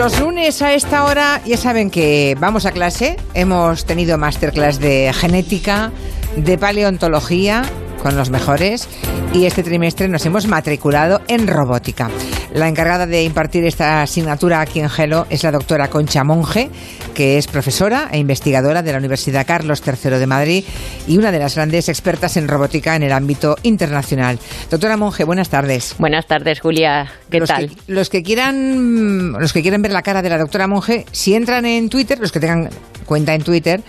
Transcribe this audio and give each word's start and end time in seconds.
los 0.00 0.18
lunes 0.18 0.62
a 0.62 0.72
esta 0.72 1.04
hora 1.04 1.42
ya 1.44 1.58
saben 1.58 1.90
que 1.90 2.34
vamos 2.40 2.64
a 2.64 2.72
clase. 2.72 3.18
Hemos 3.34 3.84
tenido 3.84 4.16
masterclass 4.16 4.80
de 4.80 5.12
genética, 5.12 5.92
de 6.36 6.56
paleontología 6.56 7.64
con 8.02 8.16
los 8.16 8.30
mejores 8.30 8.88
y 9.34 9.44
este 9.44 9.62
trimestre 9.62 10.08
nos 10.08 10.24
hemos 10.24 10.46
matriculado 10.46 11.20
en 11.28 11.46
robótica. 11.46 12.08
La 12.54 12.68
encargada 12.68 13.06
de 13.06 13.22
impartir 13.22 13.64
esta 13.64 14.02
asignatura 14.02 14.60
aquí 14.60 14.80
en 14.80 14.90
Gelo 14.90 15.26
es 15.30 15.44
la 15.44 15.52
doctora 15.52 15.88
Concha 15.88 16.24
Monge, 16.24 16.68
que 17.14 17.38
es 17.38 17.46
profesora 17.46 18.08
e 18.10 18.18
investigadora 18.18 18.82
de 18.82 18.90
la 18.90 18.98
Universidad 18.98 19.46
Carlos 19.46 19.82
III 19.86 20.18
de 20.18 20.26
Madrid 20.26 20.64
y 21.06 21.16
una 21.16 21.30
de 21.30 21.38
las 21.38 21.54
grandes 21.54 21.88
expertas 21.88 22.36
en 22.36 22.48
robótica 22.48 22.96
en 22.96 23.04
el 23.04 23.12
ámbito 23.12 23.56
internacional. 23.62 24.40
Doctora 24.68 24.96
Monge, 24.96 25.22
buenas 25.22 25.48
tardes. 25.48 25.94
Buenas 25.98 26.26
tardes, 26.26 26.58
Julia. 26.58 27.12
¿Qué 27.30 27.38
los 27.38 27.48
tal? 27.48 27.68
Que, 27.68 27.76
los 27.86 28.10
que 28.10 28.24
quieran 28.24 29.32
los 29.32 29.52
que 29.52 29.62
quieran 29.62 29.82
ver 29.82 29.92
la 29.92 30.02
cara 30.02 30.20
de 30.20 30.30
la 30.30 30.38
doctora 30.38 30.66
Monge, 30.66 31.06
si 31.12 31.34
entran 31.34 31.66
en 31.66 31.88
Twitter, 31.88 32.18
los 32.18 32.32
que 32.32 32.40
tengan 32.40 32.68
cuenta 33.06 33.34
en 33.34 33.42
Twitter, 33.42 33.80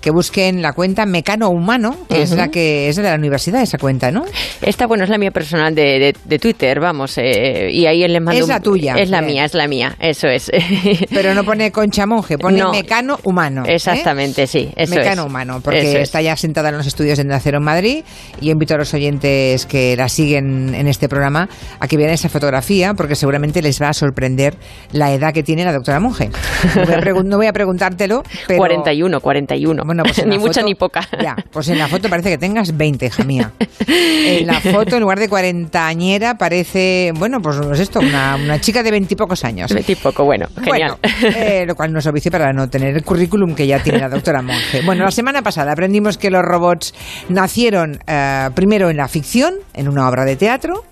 que 0.00 0.10
busquen 0.10 0.62
la 0.62 0.72
cuenta 0.72 1.06
Mecano 1.06 1.50
Humano, 1.50 1.96
que 2.08 2.14
uh 2.14 2.18
-huh. 2.18 2.22
es 2.22 2.30
la 2.32 2.48
que 2.48 2.88
es 2.88 2.96
de 2.96 3.02
la 3.02 3.14
universidad, 3.14 3.62
esa 3.62 3.78
cuenta, 3.78 4.10
¿no? 4.10 4.24
Esta, 4.62 4.86
bueno, 4.86 5.04
es 5.04 5.10
la 5.10 5.18
mía 5.18 5.30
personal 5.30 5.74
de, 5.74 5.98
de, 5.98 6.16
de 6.24 6.38
Twitter, 6.38 6.80
vamos, 6.80 7.18
eh, 7.18 7.68
y 7.70 7.86
ahí 7.86 8.06
les 8.06 8.22
mando... 8.22 8.40
Es 8.40 8.48
la 8.48 8.60
tuya. 8.60 8.94
Es 8.96 9.10
la 9.10 9.18
eh. 9.18 9.22
mía, 9.22 9.44
es 9.44 9.54
la 9.54 9.68
mía, 9.68 9.96
eso 9.98 10.28
es. 10.28 10.50
Pero 11.10 11.34
no 11.34 11.44
pone 11.44 11.70
Concha 11.70 12.06
Monje, 12.06 12.38
pone 12.38 12.58
no, 12.58 12.72
Mecano 12.72 13.18
Humano. 13.24 13.62
Exactamente, 13.66 14.44
¿eh? 14.44 14.46
sí, 14.46 14.70
eso 14.76 14.94
Mecano 14.94 15.22
es. 15.22 15.28
Humano, 15.28 15.60
porque 15.62 15.80
eso 15.80 15.98
está 15.98 16.22
ya 16.22 16.36
sentada 16.36 16.70
en 16.70 16.76
los 16.76 16.86
estudios 16.86 17.18
de 17.18 17.24
Nacero 17.24 17.58
en 17.58 17.64
Madrid, 17.64 18.04
y 18.40 18.46
yo 18.46 18.52
invito 18.52 18.74
a 18.74 18.78
los 18.78 18.92
oyentes 18.94 19.66
que 19.66 19.96
la 19.96 20.08
siguen 20.08 20.74
en 20.74 20.88
este 20.88 21.08
programa 21.08 21.48
a 21.78 21.88
que 21.88 21.96
vean 21.96 22.10
esa 22.10 22.28
fotografía, 22.28 22.94
porque 22.94 23.14
seguramente 23.14 23.62
les 23.62 23.80
va 23.80 23.90
a 23.90 23.94
sorprender 23.94 24.54
la 24.92 25.12
edad 25.12 25.32
que 25.32 25.42
tiene 25.42 25.64
la 25.64 25.72
doctora 25.72 26.00
Monje. 26.00 26.30
No 26.74 26.84
voy 26.84 26.94
a, 26.94 27.22
no 27.22 27.36
voy 27.36 27.46
a 27.46 27.52
preguntártelo, 27.52 28.22
pero... 28.46 28.58
41, 28.70 29.20
41. 29.20 29.84
Bueno, 29.90 30.04
pues 30.04 30.24
ni 30.26 30.38
mucha 30.38 30.62
ni 30.62 30.76
poca. 30.76 31.00
Ya, 31.20 31.36
pues 31.50 31.68
en 31.68 31.78
la 31.78 31.88
foto 31.88 32.08
parece 32.08 32.30
que 32.30 32.38
tengas 32.38 32.76
20, 32.76 33.06
hija 33.06 33.24
mía. 33.24 33.50
En 33.86 34.46
la 34.46 34.60
foto, 34.60 34.94
en 34.96 35.02
lugar 35.02 35.18
de 35.18 35.28
cuarentañera, 35.28 36.38
parece, 36.38 37.12
bueno, 37.16 37.42
pues 37.42 37.56
no 37.56 37.72
es 37.72 37.80
esto, 37.80 37.98
una, 37.98 38.36
una 38.36 38.60
chica 38.60 38.82
de 38.84 38.92
veintipocos 38.92 39.44
años. 39.44 39.72
Veintipoco, 39.74 40.24
bueno, 40.24 40.46
genial. 40.62 40.96
Bueno, 41.02 41.36
eh, 41.36 41.64
lo 41.66 41.74
cual 41.74 41.92
nos 41.92 42.06
oficia 42.06 42.30
para 42.30 42.52
no 42.52 42.70
tener 42.70 42.96
el 42.96 43.02
currículum 43.02 43.54
que 43.54 43.66
ya 43.66 43.82
tiene 43.82 43.98
la 43.98 44.08
doctora 44.08 44.40
Monge. 44.42 44.82
Bueno, 44.82 45.04
la 45.04 45.10
semana 45.10 45.42
pasada 45.42 45.72
aprendimos 45.72 46.16
que 46.16 46.30
los 46.30 46.42
robots 46.42 46.94
nacieron 47.28 47.98
eh, 48.06 48.48
primero 48.54 48.90
en 48.90 48.96
la 48.96 49.08
ficción, 49.08 49.54
en 49.74 49.88
una 49.88 50.08
obra 50.08 50.24
de 50.24 50.36
teatro. 50.36 50.84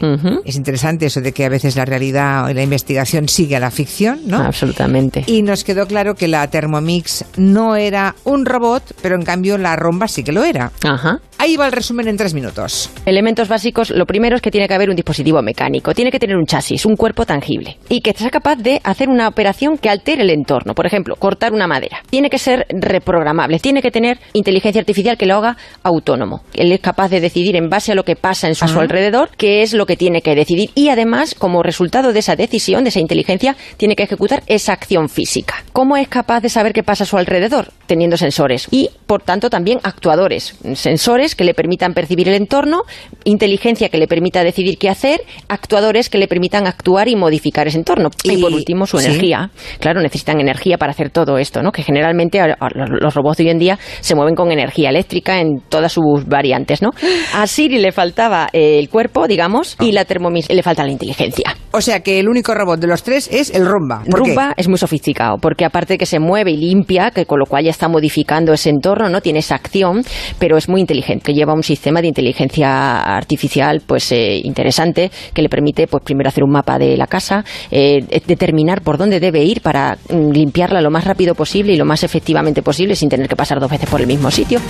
Uh 0.00 0.16
-huh. 0.16 0.42
Es 0.44 0.56
interesante 0.56 1.06
eso 1.06 1.20
de 1.20 1.32
que 1.32 1.44
a 1.44 1.48
veces 1.48 1.76
la 1.76 1.84
realidad 1.84 2.48
y 2.48 2.54
la 2.54 2.62
investigación 2.62 3.28
sigue 3.28 3.56
a 3.56 3.60
la 3.60 3.70
ficción, 3.70 4.20
¿no? 4.26 4.38
Absolutamente. 4.38 5.24
Y 5.26 5.42
nos 5.42 5.62
quedó 5.64 5.86
claro 5.86 6.16
que 6.16 6.26
la 6.26 6.46
Thermomix 6.48 7.24
no 7.36 7.76
era 7.76 8.16
un 8.24 8.41
robot, 8.46 8.94
pero 9.02 9.14
en 9.14 9.24
cambio 9.24 9.58
la 9.58 9.76
romba 9.76 10.08
sí 10.08 10.24
que 10.24 10.32
lo 10.32 10.44
era. 10.44 10.70
Ajá. 10.82 11.20
Ahí 11.42 11.56
va 11.56 11.66
el 11.66 11.72
resumen 11.72 12.06
en 12.06 12.16
tres 12.16 12.34
minutos. 12.34 12.88
Elementos 13.04 13.48
básicos, 13.48 13.90
lo 13.90 14.06
primero 14.06 14.36
es 14.36 14.42
que 14.42 14.52
tiene 14.52 14.68
que 14.68 14.74
haber 14.74 14.90
un 14.90 14.94
dispositivo 14.94 15.42
mecánico, 15.42 15.92
tiene 15.92 16.12
que 16.12 16.20
tener 16.20 16.36
un 16.36 16.46
chasis, 16.46 16.86
un 16.86 16.94
cuerpo 16.94 17.26
tangible 17.26 17.78
y 17.88 18.00
que 18.00 18.12
sea 18.12 18.30
capaz 18.30 18.54
de 18.54 18.80
hacer 18.84 19.08
una 19.08 19.26
operación 19.26 19.76
que 19.76 19.90
altere 19.90 20.22
el 20.22 20.30
entorno, 20.30 20.72
por 20.72 20.86
ejemplo, 20.86 21.16
cortar 21.16 21.52
una 21.52 21.66
madera. 21.66 22.00
Tiene 22.08 22.30
que 22.30 22.38
ser 22.38 22.64
reprogramable, 22.70 23.58
tiene 23.58 23.82
que 23.82 23.90
tener 23.90 24.20
inteligencia 24.34 24.78
artificial 24.78 25.18
que 25.18 25.26
lo 25.26 25.34
haga 25.34 25.56
autónomo. 25.82 26.42
Él 26.54 26.70
es 26.70 26.78
capaz 26.78 27.08
de 27.08 27.18
decidir 27.18 27.56
en 27.56 27.68
base 27.68 27.90
a 27.90 27.96
lo 27.96 28.04
que 28.04 28.14
pasa 28.14 28.46
en 28.46 28.54
su, 28.54 28.64
a 28.64 28.68
su 28.68 28.78
alrededor 28.78 29.30
qué 29.36 29.62
es 29.62 29.74
lo 29.74 29.84
que 29.84 29.96
tiene 29.96 30.22
que 30.22 30.36
decidir 30.36 30.70
y 30.76 30.90
además, 30.90 31.34
como 31.34 31.64
resultado 31.64 32.12
de 32.12 32.20
esa 32.20 32.36
decisión, 32.36 32.84
de 32.84 32.90
esa 32.90 33.00
inteligencia, 33.00 33.56
tiene 33.78 33.96
que 33.96 34.04
ejecutar 34.04 34.44
esa 34.46 34.74
acción 34.74 35.08
física. 35.08 35.56
¿Cómo 35.72 35.96
es 35.96 36.06
capaz 36.06 36.40
de 36.40 36.50
saber 36.50 36.72
qué 36.72 36.84
pasa 36.84 37.02
a 37.02 37.08
su 37.08 37.16
alrededor? 37.16 37.72
Teniendo 37.88 38.16
sensores 38.16 38.68
y, 38.70 38.90
por 39.08 39.22
tanto, 39.24 39.50
también 39.50 39.80
actuadores, 39.82 40.56
sensores 40.74 41.31
que 41.34 41.44
le 41.44 41.54
permitan 41.54 41.94
percibir 41.94 42.28
el 42.28 42.34
entorno, 42.34 42.82
inteligencia 43.24 43.88
que 43.88 43.98
le 43.98 44.06
permita 44.06 44.44
decidir 44.44 44.78
qué 44.78 44.88
hacer, 44.88 45.20
actuadores 45.48 46.08
que 46.08 46.18
le 46.18 46.28
permitan 46.28 46.66
actuar 46.66 47.08
y 47.08 47.16
modificar 47.16 47.66
ese 47.66 47.78
entorno. 47.78 48.10
Y, 48.22 48.32
y 48.32 48.42
por 48.42 48.52
último, 48.52 48.86
su 48.86 48.98
¿sí? 48.98 49.06
energía. 49.06 49.50
Claro, 49.80 50.00
necesitan 50.00 50.40
energía 50.40 50.78
para 50.78 50.92
hacer 50.92 51.10
todo 51.10 51.38
esto, 51.38 51.62
¿no? 51.62 51.72
Que 51.72 51.82
generalmente 51.82 52.40
los 53.00 53.14
robots 53.14 53.38
de 53.38 53.44
hoy 53.44 53.50
en 53.50 53.58
día 53.58 53.78
se 54.00 54.14
mueven 54.14 54.34
con 54.34 54.50
energía 54.50 54.90
eléctrica 54.90 55.40
en 55.40 55.60
todas 55.68 55.92
sus 55.92 56.26
variantes, 56.26 56.82
¿no? 56.82 56.90
A 57.34 57.46
Siri 57.46 57.78
le 57.78 57.92
faltaba 57.92 58.48
el 58.52 58.88
cuerpo, 58.88 59.26
digamos, 59.26 59.76
y 59.80 59.92
la 59.92 60.04
Thermomix 60.04 60.50
le 60.50 60.62
falta 60.62 60.84
la 60.84 60.92
inteligencia. 60.92 61.56
O 61.70 61.80
sea 61.80 62.00
que 62.00 62.18
el 62.18 62.28
único 62.28 62.54
robot 62.54 62.80
de 62.80 62.86
los 62.86 63.02
tres 63.02 63.28
es 63.32 63.50
el 63.54 63.66
Rumba. 63.66 64.02
¿Por 64.10 64.20
Rumba 64.20 64.52
qué? 64.54 64.62
es 64.62 64.68
muy 64.68 64.78
sofisticado, 64.78 65.38
porque 65.38 65.64
aparte 65.64 65.94
de 65.94 65.98
que 65.98 66.06
se 66.06 66.18
mueve 66.18 66.50
y 66.52 66.56
limpia, 66.56 67.10
que 67.10 67.26
con 67.26 67.38
lo 67.38 67.46
cual 67.46 67.64
ya 67.64 67.70
está 67.70 67.88
modificando 67.88 68.52
ese 68.52 68.70
entorno, 68.70 69.08
no 69.08 69.20
tiene 69.20 69.38
esa 69.38 69.54
acción, 69.54 70.02
pero 70.38 70.56
es 70.56 70.68
muy 70.68 70.80
inteligente, 70.80 71.11
que 71.20 71.32
lleva 71.32 71.54
un 71.54 71.62
sistema 71.62 72.00
de 72.00 72.08
inteligencia 72.08 73.16
artificial 73.16 73.82
pues 73.86 74.12
eh, 74.12 74.40
interesante 74.42 75.10
que 75.34 75.42
le 75.42 75.48
permite 75.48 75.86
pues 75.86 76.02
primero 76.02 76.28
hacer 76.28 76.44
un 76.44 76.50
mapa 76.50 76.78
de 76.78 76.96
la 76.96 77.06
casa, 77.06 77.44
eh, 77.70 78.04
determinar 78.26 78.82
por 78.82 78.98
dónde 78.98 79.20
debe 79.20 79.42
ir 79.44 79.60
para 79.60 79.96
mm, 80.08 80.30
limpiarla 80.30 80.80
lo 80.80 80.90
más 80.90 81.04
rápido 81.04 81.34
posible 81.34 81.72
y 81.72 81.76
lo 81.76 81.84
más 81.84 82.02
efectivamente 82.04 82.62
posible 82.62 82.94
sin 82.94 83.08
tener 83.08 83.28
que 83.28 83.36
pasar 83.36 83.60
dos 83.60 83.70
veces 83.70 83.88
por 83.88 84.00
el 84.00 84.06
mismo 84.06 84.30
sitio. 84.30 84.60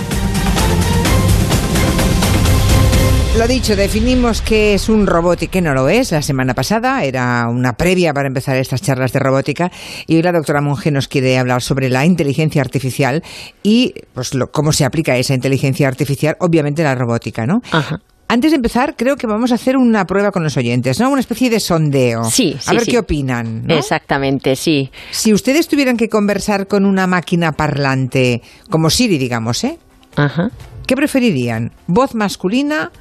Lo 3.37 3.47
dicho, 3.47 3.75
definimos 3.75 4.43
qué 4.43 4.75
es 4.75 4.89
un 4.89 5.07
robot 5.07 5.41
y 5.41 5.47
qué 5.47 5.59
no 5.59 5.73
lo 5.73 5.89
es. 5.89 6.11
La 6.11 6.21
semana 6.21 6.53
pasada 6.53 7.03
era 7.03 7.47
una 7.49 7.73
previa 7.73 8.13
para 8.13 8.27
empezar 8.27 8.57
estas 8.57 8.83
charlas 8.83 9.11
de 9.11 9.17
robótica 9.19 9.71
y 10.05 10.15
hoy 10.15 10.21
la 10.21 10.31
doctora 10.31 10.61
Monge 10.61 10.91
nos 10.91 11.07
quiere 11.07 11.39
hablar 11.39 11.63
sobre 11.63 11.89
la 11.89 12.05
inteligencia 12.05 12.61
artificial 12.61 13.23
y 13.63 13.95
pues 14.13 14.35
lo, 14.35 14.51
cómo 14.51 14.71
se 14.71 14.85
aplica 14.85 15.17
esa 15.17 15.33
inteligencia 15.33 15.87
artificial, 15.87 16.37
obviamente, 16.39 16.83
en 16.83 16.89
la 16.89 16.95
robótica, 16.95 17.47
¿no? 17.47 17.63
Ajá. 17.71 18.01
Antes 18.27 18.51
de 18.51 18.57
empezar, 18.57 18.95
creo 18.95 19.15
que 19.15 19.25
vamos 19.25 19.51
a 19.51 19.55
hacer 19.55 19.77
una 19.77 20.05
prueba 20.05 20.31
con 20.31 20.43
los 20.43 20.55
oyentes, 20.55 20.99
¿no? 20.99 21.09
Una 21.09 21.19
especie 21.19 21.49
de 21.49 21.59
sondeo. 21.59 22.25
Sí, 22.25 22.55
sí 22.59 22.69
A 22.69 22.73
ver 22.73 22.85
sí. 22.85 22.91
qué 22.91 22.99
opinan. 22.99 23.65
¿no? 23.65 23.75
Exactamente, 23.75 24.55
sí. 24.55 24.91
Si 25.09 25.33
ustedes 25.33 25.67
tuvieran 25.67 25.97
que 25.97 26.07
conversar 26.07 26.67
con 26.67 26.85
una 26.85 27.07
máquina 27.07 27.51
parlante, 27.51 28.43
como 28.69 28.91
Siri, 28.91 29.17
digamos, 29.17 29.63
¿eh? 29.63 29.79
Ajá. 30.15 30.51
¿Qué 30.85 30.95
preferirían? 30.95 31.71
¿Voz 31.87 32.13
masculina 32.13 32.91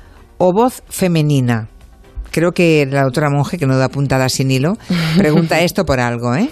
o 0.42 0.52
voz 0.52 0.82
femenina? 0.88 1.68
Creo 2.32 2.50
que 2.50 2.84
la 2.90 3.04
doctora 3.04 3.30
Monge, 3.30 3.58
que 3.58 3.66
no 3.66 3.76
da 3.76 3.88
puntada 3.88 4.28
sin 4.28 4.50
hilo, 4.50 4.76
pregunta 5.16 5.60
esto 5.60 5.84
por 5.84 6.00
algo, 6.00 6.34
¿eh? 6.34 6.50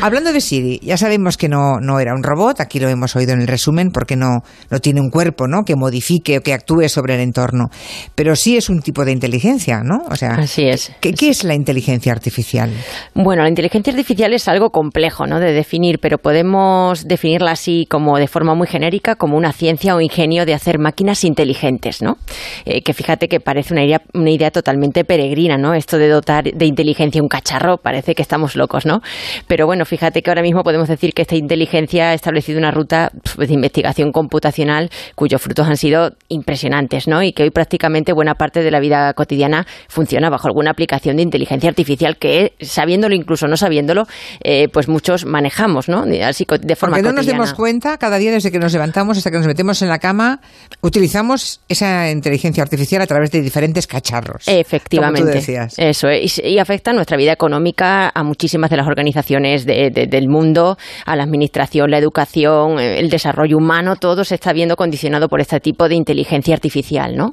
Hablando 0.01 0.33
de 0.33 0.41
Siri, 0.41 0.79
ya 0.81 0.97
sabemos 0.97 1.38
que 1.38 1.47
no, 1.47 1.77
no 1.79 1.99
era 1.99 2.13
un 2.16 2.23
robot, 2.23 2.59
aquí 2.59 2.79
lo 2.79 2.89
hemos 2.89 3.16
oído 3.16 3.33
en 3.33 3.41
el 3.41 3.47
resumen, 3.47 3.91
porque 3.91 4.16
no, 4.16 4.39
no 4.71 4.79
tiene 4.79 4.99
un 4.99 5.09
cuerpo, 5.11 5.47
¿no? 5.47 5.63
Que 5.63 5.75
modifique 5.75 6.39
o 6.39 6.41
que 6.41 6.53
actúe 6.55 6.89
sobre 6.89 7.13
el 7.13 7.22
entorno. 7.22 7.69
Pero 8.16 8.35
sí 8.35 8.57
es 8.57 8.69
un 8.69 8.79
tipo 8.81 9.05
de 9.05 9.11
inteligencia, 9.11 9.81
¿no? 9.83 9.97
O 10.09 10.16
sea, 10.16 10.31
Así 10.31 10.63
es. 10.63 10.91
¿qué, 11.01 11.13
qué 11.13 11.29
es 11.29 11.43
la 11.43 11.53
inteligencia 11.53 12.11
artificial? 12.13 12.72
Bueno, 13.13 13.43
la 13.43 13.49
inteligencia 13.49 13.91
artificial 13.93 14.33
es 14.33 14.47
algo 14.47 14.72
complejo 14.72 15.27
¿no? 15.27 15.39
de 15.39 15.53
definir, 15.53 15.99
pero 16.01 16.17
podemos 16.17 17.03
definirla 17.08 17.51
así 17.51 17.85
como 17.87 18.17
de 18.17 18.28
forma 18.28 18.55
muy 18.55 18.66
genérica, 18.66 19.16
como 19.16 19.37
una 19.37 19.53
ciencia 19.53 19.96
o 19.96 20.01
ingenio 20.01 20.47
de 20.47 20.55
hacer 20.55 20.79
máquinas 20.79 20.95
inteligentes, 21.24 22.02
¿no? 22.02 22.18
Eh, 22.66 22.82
que 22.82 22.94
fíjate 22.94 23.28
que 23.28 23.40
parece 23.40 23.74
una 23.74 23.84
idea, 23.84 24.02
una 24.14 24.32
idea 24.32 24.52
totalmente 24.52 25.03
peregrina, 25.03 25.58
¿no? 25.58 25.74
Esto 25.74 25.97
de 25.97 26.09
dotar 26.09 26.46
de 26.46 26.66
inteligencia 26.66 27.22
un 27.22 27.28
cacharro, 27.28 27.78
parece 27.78 28.16
que 28.16 28.22
estamos 28.22 28.56
locos, 28.56 28.86
¿no? 28.86 29.02
Pero 29.47 29.66
bueno, 29.66 29.86
fíjate 29.86 30.22
que 30.22 30.30
ahora 30.30 30.42
mismo 30.42 30.64
podemos 30.64 30.88
decir 30.88 31.14
que 31.14 31.24
esta 31.24 31.36
inteligencia 31.36 32.09
ha 32.09 32.14
establecido 32.14 32.59
una 32.59 32.72
ruta 32.72 33.12
pues, 33.36 33.47
de 33.47 33.53
investigación 33.53 34.12
computacional 34.12 34.90
cuyos 35.16 35.42
frutos 35.42 35.68
han 35.68 35.78
sido 35.78 36.12
impresionantes, 36.30 37.08
¿no? 37.08 37.24
Y 37.24 37.34
que 37.34 37.44
hoy 37.44 37.52
prácticamente 37.52 38.14
buena 38.14 38.36
parte 38.36 38.62
de 38.64 38.72
la 38.72 38.80
vida 38.80 39.14
cotidiana 39.14 39.66
funciona 39.88 40.30
bajo 40.30 40.47
alguna 40.47 40.72
aplicación 40.72 41.18
de 41.18 41.24
inteligencia 41.24 41.70
artificial 41.70 42.18
que, 42.18 42.53
sabiéndolo 42.62 43.16
incluso 43.16 43.47
no 43.47 43.58
sabiéndolo, 43.58 44.06
eh, 44.44 44.68
pues 44.72 44.88
muchos 44.88 45.26
manejamos, 45.26 45.90
¿no? 45.90 46.06
Así 46.24 46.46
de 46.62 46.76
forma 46.76 46.97
Porque 46.97 47.08
no 47.08 47.14
nos 47.14 47.26
demos 47.26 47.53
cuenta, 47.53 47.97
cada 47.97 48.18
día 48.18 48.32
desde 48.32 48.52
que 48.52 48.59
nos 48.59 48.74
levantamos 48.74 49.18
hasta 49.18 49.32
que 49.32 49.38
nos 49.38 49.47
metemos 49.47 49.82
en 49.82 49.90
la 49.90 50.00
cama, 50.00 50.40
utilizamos 50.85 51.59
esa 51.67 52.09
inteligencia 52.11 52.64
artificial 52.64 53.02
a 53.02 53.08
través 53.08 53.32
de 53.32 53.41
diferentes 53.41 53.87
cacharros. 53.87 54.47
Efectivamente. 54.47 55.22
Como 55.22 55.32
tú 55.32 55.37
decías. 55.37 55.73
Eso, 55.78 56.08
es, 56.09 56.40
y, 56.40 56.47
y 56.47 56.59
afecta 56.59 56.91
a 56.91 56.93
nuestra 56.93 57.17
vida 57.17 57.32
económica, 57.32 58.11
a 58.14 58.23
muchísimas 58.23 58.70
de 58.70 58.78
las 58.78 58.87
organizaciones 58.87 59.66
de- 59.66 59.90
de- 59.90 60.08
del 60.08 60.28
mundo, 60.28 60.78
a 61.05 61.16
la 61.16 61.23
administración, 61.23 61.91
la 61.91 61.97
educación, 61.97 62.79
eh, 62.79 62.99
el 62.99 63.09
desarrollo 63.09 63.58
humano, 63.58 63.96
todo 63.96 64.23
se 64.23 64.35
está 64.35 64.53
viendo 64.53 64.76
condicionado 64.76 65.28
por 65.28 65.41
este 65.41 65.59
tipo 65.59 65.90
de 65.90 65.96
inteligencia 65.96 66.53
artificial, 66.53 67.16
¿no? 67.16 67.32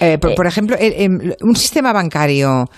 Eh, 0.00 0.18
por, 0.18 0.46
ejemplo, 0.46 0.76
un 1.40 1.54
sistema 1.56 1.92
bancario 1.92 2.68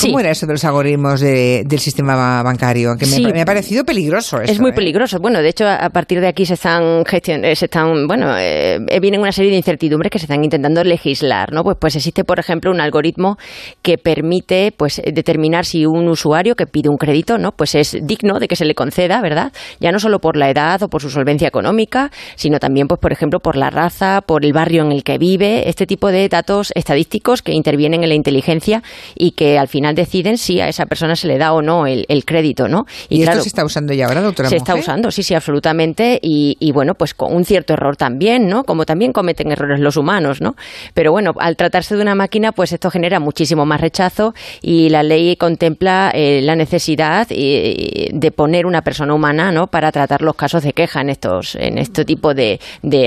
¿Cómo 0.00 0.20
era 0.20 0.30
eso 0.30 0.46
de 0.46 0.52
los 0.52 0.64
algoritmos 0.64 1.20
del 1.20 1.78
sistema 1.78 2.42
bancario? 2.42 2.96
Que 2.98 3.06
me, 3.06 3.40
ha 3.40 3.44
parecido 3.44 3.84
peligroso. 3.84 4.40
es 4.40 4.60
muy 4.60 4.70
¿eh? 4.70 4.74
peligroso. 4.74 5.18
Bueno, 5.20 5.40
de 5.40 5.48
hecho, 5.48 5.66
a 5.68 5.88
partir 5.90 6.20
de 6.20 6.26
aquí 6.26 6.46
se 6.46 6.54
están 6.54 7.04
eh, 7.12 7.56
se 7.56 7.64
están, 7.64 8.06
bueno, 8.06 8.36
eh, 8.36 8.78
vienen 9.00 9.20
una 9.20 9.32
serie 9.32 9.50
de 9.50 9.56
incertidumbres 9.56 10.10
que 10.10 10.18
se 10.18 10.24
están 10.24 10.42
intentando 10.42 10.82
legislar, 10.82 11.52
¿no? 11.52 11.62
Pues, 11.62 11.76
pues 11.80 11.96
existe, 11.96 12.24
por 12.24 12.38
ejemplo, 12.38 12.70
un 12.70 12.80
algoritmo 12.80 13.36
que 13.82 13.98
permite, 13.98 14.72
pues, 14.76 15.00
determinar 15.04 15.64
si 15.64 15.86
un 15.86 16.08
usuario 16.08 16.56
que 16.56 16.66
pide 16.66 16.88
un 16.88 16.96
crédito, 16.96 17.38
¿no? 17.38 17.52
Pues 17.52 17.74
es 17.74 17.96
digno 18.02 18.40
de 18.40 18.48
que 18.48 18.56
se 18.56 18.64
le 18.64 18.74
conceda, 18.74 19.20
¿verdad? 19.20 19.52
Ya 19.80 19.92
no 19.92 20.00
solo 20.00 20.18
por 20.18 20.36
la 20.36 20.50
edad 20.50 20.82
o 20.82 20.88
por 20.88 21.02
su 21.02 21.10
solvencia 21.10 21.46
económica, 21.46 22.10
sino 22.34 22.58
también, 22.58 22.88
pues, 22.88 23.00
por 23.00 23.12
ejemplo, 23.12 23.38
por 23.38 23.56
la 23.56 23.70
raza, 23.70 24.22
por 24.22 24.44
el 24.44 24.52
barrio 24.52 24.82
en 24.82 24.92
el 24.92 25.04
que 25.04 25.18
vive, 25.18 25.68
este 25.68 25.86
tipo 25.86 26.08
de 26.08 26.28
datos 26.28 26.72
estadísticos 26.74 27.42
que 27.42 27.52
intervienen 27.52 28.02
en 28.02 28.08
la 28.08 28.14
inteligencia 28.14 28.82
y 29.14 29.32
que 29.32 29.58
al 29.58 29.68
final 29.68 29.83
deciden 29.92 30.38
si 30.38 30.60
a 30.60 30.68
esa 30.68 30.86
persona 30.86 31.16
se 31.16 31.26
le 31.26 31.38
da 31.38 31.52
o 31.52 31.62
no 31.62 31.86
el, 31.86 32.24
crédito, 32.24 32.68
¿no? 32.68 32.86
Y, 33.08 33.22
esto 33.22 33.42
se 33.42 33.48
está 33.48 33.64
usando 33.64 33.92
ya 33.92 34.06
ahora, 34.06 34.22
doctora 34.22 34.48
Se 34.48 34.56
está 34.56 34.74
usando, 34.74 35.10
sí, 35.10 35.22
sí, 35.22 35.34
absolutamente. 35.34 36.18
Y, 36.22 36.72
bueno, 36.72 36.94
pues 36.94 37.14
con 37.14 37.34
un 37.34 37.44
cierto 37.44 37.74
error 37.74 37.96
también, 37.96 38.46
¿no? 38.46 38.64
Como 38.64 38.84
también 38.86 39.12
cometen 39.12 39.50
errores 39.52 39.80
los 39.80 39.96
humanos, 39.96 40.40
¿no? 40.40 40.54
Pero 40.94 41.12
bueno, 41.12 41.32
al 41.38 41.56
tratarse 41.56 41.96
de 41.96 42.02
una 42.02 42.14
máquina, 42.14 42.52
pues 42.52 42.72
esto 42.72 42.90
genera 42.90 43.20
muchísimo 43.20 43.66
más 43.66 43.80
rechazo 43.80 44.32
y 44.62 44.88
la 44.88 45.02
ley 45.02 45.36
contempla 45.36 46.10
eh, 46.14 46.40
la 46.42 46.56
necesidad 46.56 47.26
eh, 47.30 48.08
de 48.12 48.30
poner 48.30 48.66
una 48.66 48.82
persona 48.82 49.14
humana, 49.14 49.52
¿no? 49.52 49.66
Para 49.66 49.92
tratar 49.92 50.22
los 50.22 50.34
casos 50.34 50.62
de 50.62 50.72
queja 50.72 51.00
en 51.00 51.10
estos, 51.10 51.56
en 51.56 51.78
este 51.78 52.04
tipo 52.04 52.34
de, 52.34 52.58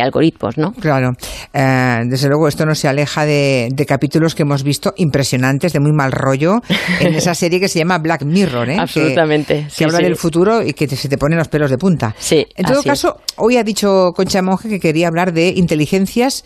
algoritmos, 0.01 0.57
¿no? 0.57 0.73
Claro. 0.73 1.11
Eh, 1.53 2.01
desde 2.05 2.27
luego, 2.27 2.47
esto 2.47 2.65
no 2.65 2.75
se 2.75 2.87
aleja 2.87 3.25
de, 3.25 3.69
de 3.71 3.85
capítulos 3.85 4.35
que 4.35 4.43
hemos 4.43 4.63
visto 4.63 4.93
impresionantes, 4.97 5.73
de 5.73 5.79
muy 5.79 5.91
mal 5.91 6.11
rollo, 6.11 6.61
en 6.99 7.15
esa 7.15 7.33
serie 7.33 7.59
que 7.59 7.67
se 7.67 7.79
llama 7.79 7.97
Black 7.97 8.23
Mirror, 8.23 8.69
¿eh? 8.69 8.77
Absolutamente. 8.79 9.67
Que, 9.75 9.85
habla 9.85 9.99
del 9.99 10.15
futuro 10.15 10.61
y 10.61 10.73
que 10.73 10.87
se 10.87 11.09
te 11.09 11.17
ponen 11.17 11.37
los 11.37 11.47
pelos 11.47 11.69
de 11.69 11.77
punta. 11.77 12.15
Sí. 12.17 12.45
En 12.55 12.65
todo 12.65 12.83
caso, 12.83 13.19
hoy 13.37 13.57
ha 13.57 13.63
dicho 13.63 14.11
Concha 14.15 14.41
Monge 14.41 14.69
que 14.69 14.79
quería 14.79 15.07
hablar 15.07 15.33
de 15.33 15.49
inteligencias 15.49 16.43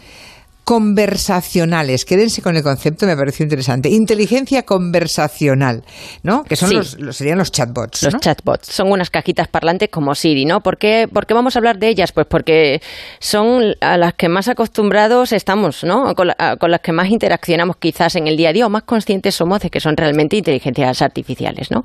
conversacionales. 0.72 2.06
Quédense 2.06 2.42
con 2.42 2.56
el 2.56 2.64
concepto, 2.64 3.06
me 3.06 3.18
pareció 3.18 3.44
interesante. 3.44 3.90
Inteligencia 3.90 4.64
conversacional, 4.64 5.84
¿no? 6.24 6.46
Que 6.46 6.56
son 6.56 6.74
los, 6.74 6.98
serían 7.12 7.40
los 7.40 7.52
chatbots. 7.52 8.04
Los 8.04 8.16
chatbots 8.22 8.68
son 8.68 8.90
unas 8.90 9.10
cajitas 9.10 9.50
parlantes 9.50 9.90
como 9.90 10.16
Siri, 10.16 10.46
¿no? 10.46 10.62
¿Por 10.62 10.78
qué, 10.78 11.10
vamos 11.12 11.58
a 11.58 11.60
hablar 11.60 11.78
de 11.78 11.90
ellas? 11.90 12.14
Pues 12.14 12.26
porque 12.26 12.82
son 13.20 13.76
a 13.82 13.98
las 13.98 14.14
que 14.14 14.30
más 14.30 14.48
acostumbrados 14.48 15.34
estamos, 15.34 15.84
¿no? 15.84 16.16
Con, 16.16 16.28
las 16.28 16.80
que 16.82 16.94
más 16.94 17.10
interaccionamos 17.10 17.76
quizás 17.76 18.16
en 18.16 18.28
el 18.28 18.38
día 18.38 18.52
a 18.52 18.54
día 18.54 18.66
o 18.66 18.70
más 18.70 18.84
conscientes 18.84 19.36
somos 19.36 19.60
de 19.60 19.70
que 19.70 19.82
son 19.82 19.98
realmente 19.98 20.38
inteligencias 20.38 21.02
artificiales, 21.02 21.70
¿no? 21.70 21.84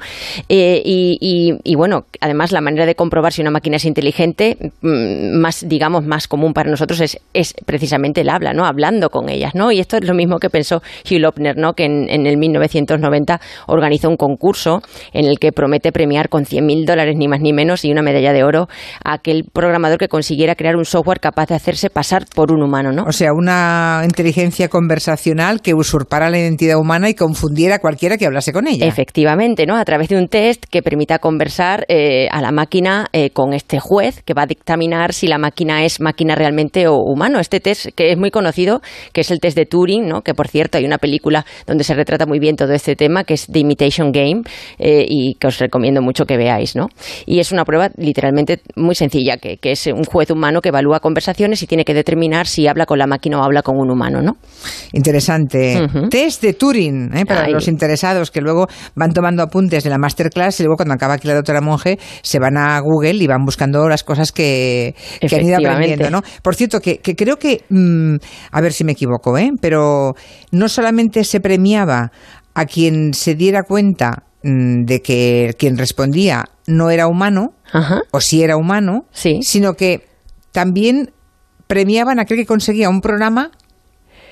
Eh, 0.48 0.80
y, 0.84 1.74
bueno, 1.74 2.04
además 2.20 2.52
la 2.52 2.60
manera 2.60 2.86
de 2.86 2.94
comprobar 2.94 3.32
si 3.32 3.40
una 3.42 3.50
máquina 3.50 3.78
es 3.78 3.84
inteligente, 3.84 4.56
mm, 4.80 5.40
más, 5.40 5.68
digamos, 5.68 6.04
más 6.06 6.28
común 6.28 6.52
para 6.52 6.70
nosotros 6.70 7.00
es, 7.00 7.18
es 7.34 7.52
precisamente 7.66 8.20
el 8.20 8.28
habla, 8.28 8.52
¿no? 8.52 8.75
Hablando 8.76 9.08
con 9.08 9.30
ellas, 9.30 9.54
¿no? 9.54 9.72
Y 9.72 9.80
esto 9.80 9.96
es 9.96 10.06
lo 10.06 10.12
mismo 10.12 10.38
que 10.38 10.50
pensó 10.50 10.82
Hugh 11.10 11.18
Lopner, 11.18 11.56
¿no? 11.56 11.72
Que 11.72 11.86
en, 11.86 12.26
el 12.26 12.36
1990 12.36 13.40
organizó 13.66 14.10
un 14.10 14.16
concurso 14.16 14.82
en 15.14 15.24
el 15.24 15.38
que 15.38 15.50
promete 15.50 15.92
premiar 15.92 16.28
con 16.28 16.44
100.000 16.44 16.84
dólares 16.84 17.16
ni 17.16 17.26
más 17.26 17.40
ni 17.40 17.54
menos 17.54 17.84
y 17.86 17.90
una 17.90 18.02
medalla 18.02 18.34
de 18.34 18.44
oro 18.44 18.68
a 19.02 19.14
aquel 19.14 19.44
programador 19.50 19.98
que 19.98 20.08
consiguiera 20.08 20.54
crear 20.54 20.76
un 20.76 20.84
software 20.84 21.20
capaz 21.20 21.46
de 21.46 21.54
hacerse 21.54 21.88
pasar 21.88 22.26
por 22.34 22.52
un 22.52 22.62
humano, 22.62 22.92
¿no? 22.92 23.04
O 23.04 23.12
sea, 23.12 23.32
una 23.32 24.02
inteligencia 24.04 24.68
conversacional 24.68 25.62
que 25.62 25.72
usurpara 25.72 26.28
la 26.28 26.38
identidad 26.38 26.78
humana 26.78 27.08
y 27.08 27.14
confundiera 27.14 27.76
a 27.76 27.78
cualquiera 27.78 28.18
que 28.18 28.26
hablase 28.26 28.52
con 28.52 28.66
ella. 28.66 28.86
Efectivamente, 28.86 29.64
¿no? 29.64 29.76
A 29.76 29.84
través 29.84 30.08
de 30.08 30.18
un 30.18 30.28
test 30.28 30.64
que 30.70 30.82
permita 30.82 31.18
conversar 31.18 31.86
eh, 31.88 32.28
a 32.30 32.42
la 32.42 32.52
máquina 32.52 33.06
eh, 33.12 33.30
con 33.30 33.54
este 33.54 33.80
juez 33.80 34.22
que 34.24 34.34
va 34.34 34.42
a 34.42 34.46
dictaminar 34.46 35.14
si 35.14 35.28
la 35.28 35.38
máquina 35.38 35.84
es 35.84 36.00
máquina 36.00 36.34
realmente 36.34 36.88
o 36.88 36.96
humano. 36.96 37.38
Este 37.38 37.60
test 37.60 37.86
que 37.94 38.12
es 38.12 38.18
muy 38.18 38.30
conocido 38.30 38.55
que 39.12 39.20
es 39.20 39.30
el 39.30 39.40
test 39.40 39.56
de 39.56 39.66
Turing, 39.66 40.06
¿no? 40.06 40.22
que 40.22 40.34
por 40.34 40.48
cierto 40.48 40.78
hay 40.78 40.84
una 40.84 40.98
película 40.98 41.44
donde 41.66 41.84
se 41.84 41.94
retrata 41.94 42.26
muy 42.26 42.38
bien 42.38 42.56
todo 42.56 42.72
este 42.72 42.96
tema, 42.96 43.24
que 43.24 43.34
es 43.34 43.46
The 43.46 43.58
Imitation 43.60 44.12
Game, 44.12 44.42
eh, 44.78 45.04
y 45.08 45.34
que 45.34 45.46
os 45.46 45.58
recomiendo 45.58 46.02
mucho 46.02 46.24
que 46.24 46.36
veáis. 46.36 46.76
¿no? 46.76 46.88
Y 47.26 47.38
es 47.38 47.52
una 47.52 47.64
prueba 47.64 47.90
literalmente 47.96 48.60
muy 48.76 48.94
sencilla, 48.94 49.36
que, 49.36 49.58
es 49.62 49.86
un 49.88 50.04
juez 50.04 50.30
humano 50.30 50.60
que 50.60 50.68
evalúa 50.70 51.00
conversaciones 51.00 51.62
y 51.62 51.66
tiene 51.66 51.84
que 51.84 51.94
determinar 51.94 52.46
si 52.46 52.66
habla 52.66 52.86
con 52.86 52.98
la 52.98 53.06
máquina 53.06 53.40
o 53.40 53.42
habla 53.42 53.62
con 53.62 53.76
un 53.78 53.90
humano. 53.90 54.22
¿no? 54.22 54.36
Interesante. 54.92 55.86
Test 56.10 56.42
de 56.42 56.54
Turing, 56.54 57.16
¿eh? 57.16 57.26
para 57.26 57.48
los 57.48 57.68
interesados 57.68 58.30
que 58.30 58.40
luego 58.40 58.66
van 58.94 59.12
tomando 59.12 59.42
apuntes 59.42 59.84
de 59.84 59.90
la 59.90 59.98
masterclass 59.98 60.60
y 60.60 60.62
luego 60.62 60.76
cuando 60.76 60.94
acaba 60.94 61.14
aquí 61.14 61.28
la 61.28 61.34
doctora 61.34 61.60
Monge 61.60 61.98
se 62.22 62.38
van 62.38 62.56
a 62.56 62.78
Google 62.80 63.14
y 63.14 63.26
van 63.26 63.44
buscando 63.44 63.88
las 63.88 64.04
cosas 64.04 64.32
que, 64.32 64.94
han 65.22 65.46
ido 65.46 65.56
aprendiendo. 65.56 66.10
¿no? 66.10 66.22
Por 66.42 66.54
cierto, 66.54 66.80
que, 66.80 67.00
creo 67.00 67.36
que 67.36 67.62
mm, 67.68 68.16
a 68.50 68.60
ver 68.60 68.72
si 68.72 68.84
me 68.84 68.92
equivoco, 68.92 69.36
¿eh? 69.38 69.50
pero 69.60 70.14
no 70.50 70.68
solamente 70.68 71.24
se 71.24 71.40
premiaba 71.40 72.12
a 72.54 72.66
quien 72.66 73.14
se 73.14 73.34
diera 73.34 73.62
cuenta 73.62 74.24
mm, 74.42 74.84
de 74.84 75.02
que 75.02 75.54
quien 75.58 75.76
respondía 75.76 76.44
no 76.66 76.90
era 76.90 77.06
humano, 77.06 77.52
o 78.10 78.20
si 78.20 78.42
era 78.42 78.56
humano, 78.56 79.06
sino 79.12 79.74
que 79.74 80.06
también 80.52 81.12
premiaban 81.66 82.18
a 82.18 82.22
aquel 82.22 82.38
que 82.38 82.46
conseguía 82.46 82.88
un 82.88 83.00
programa 83.00 83.50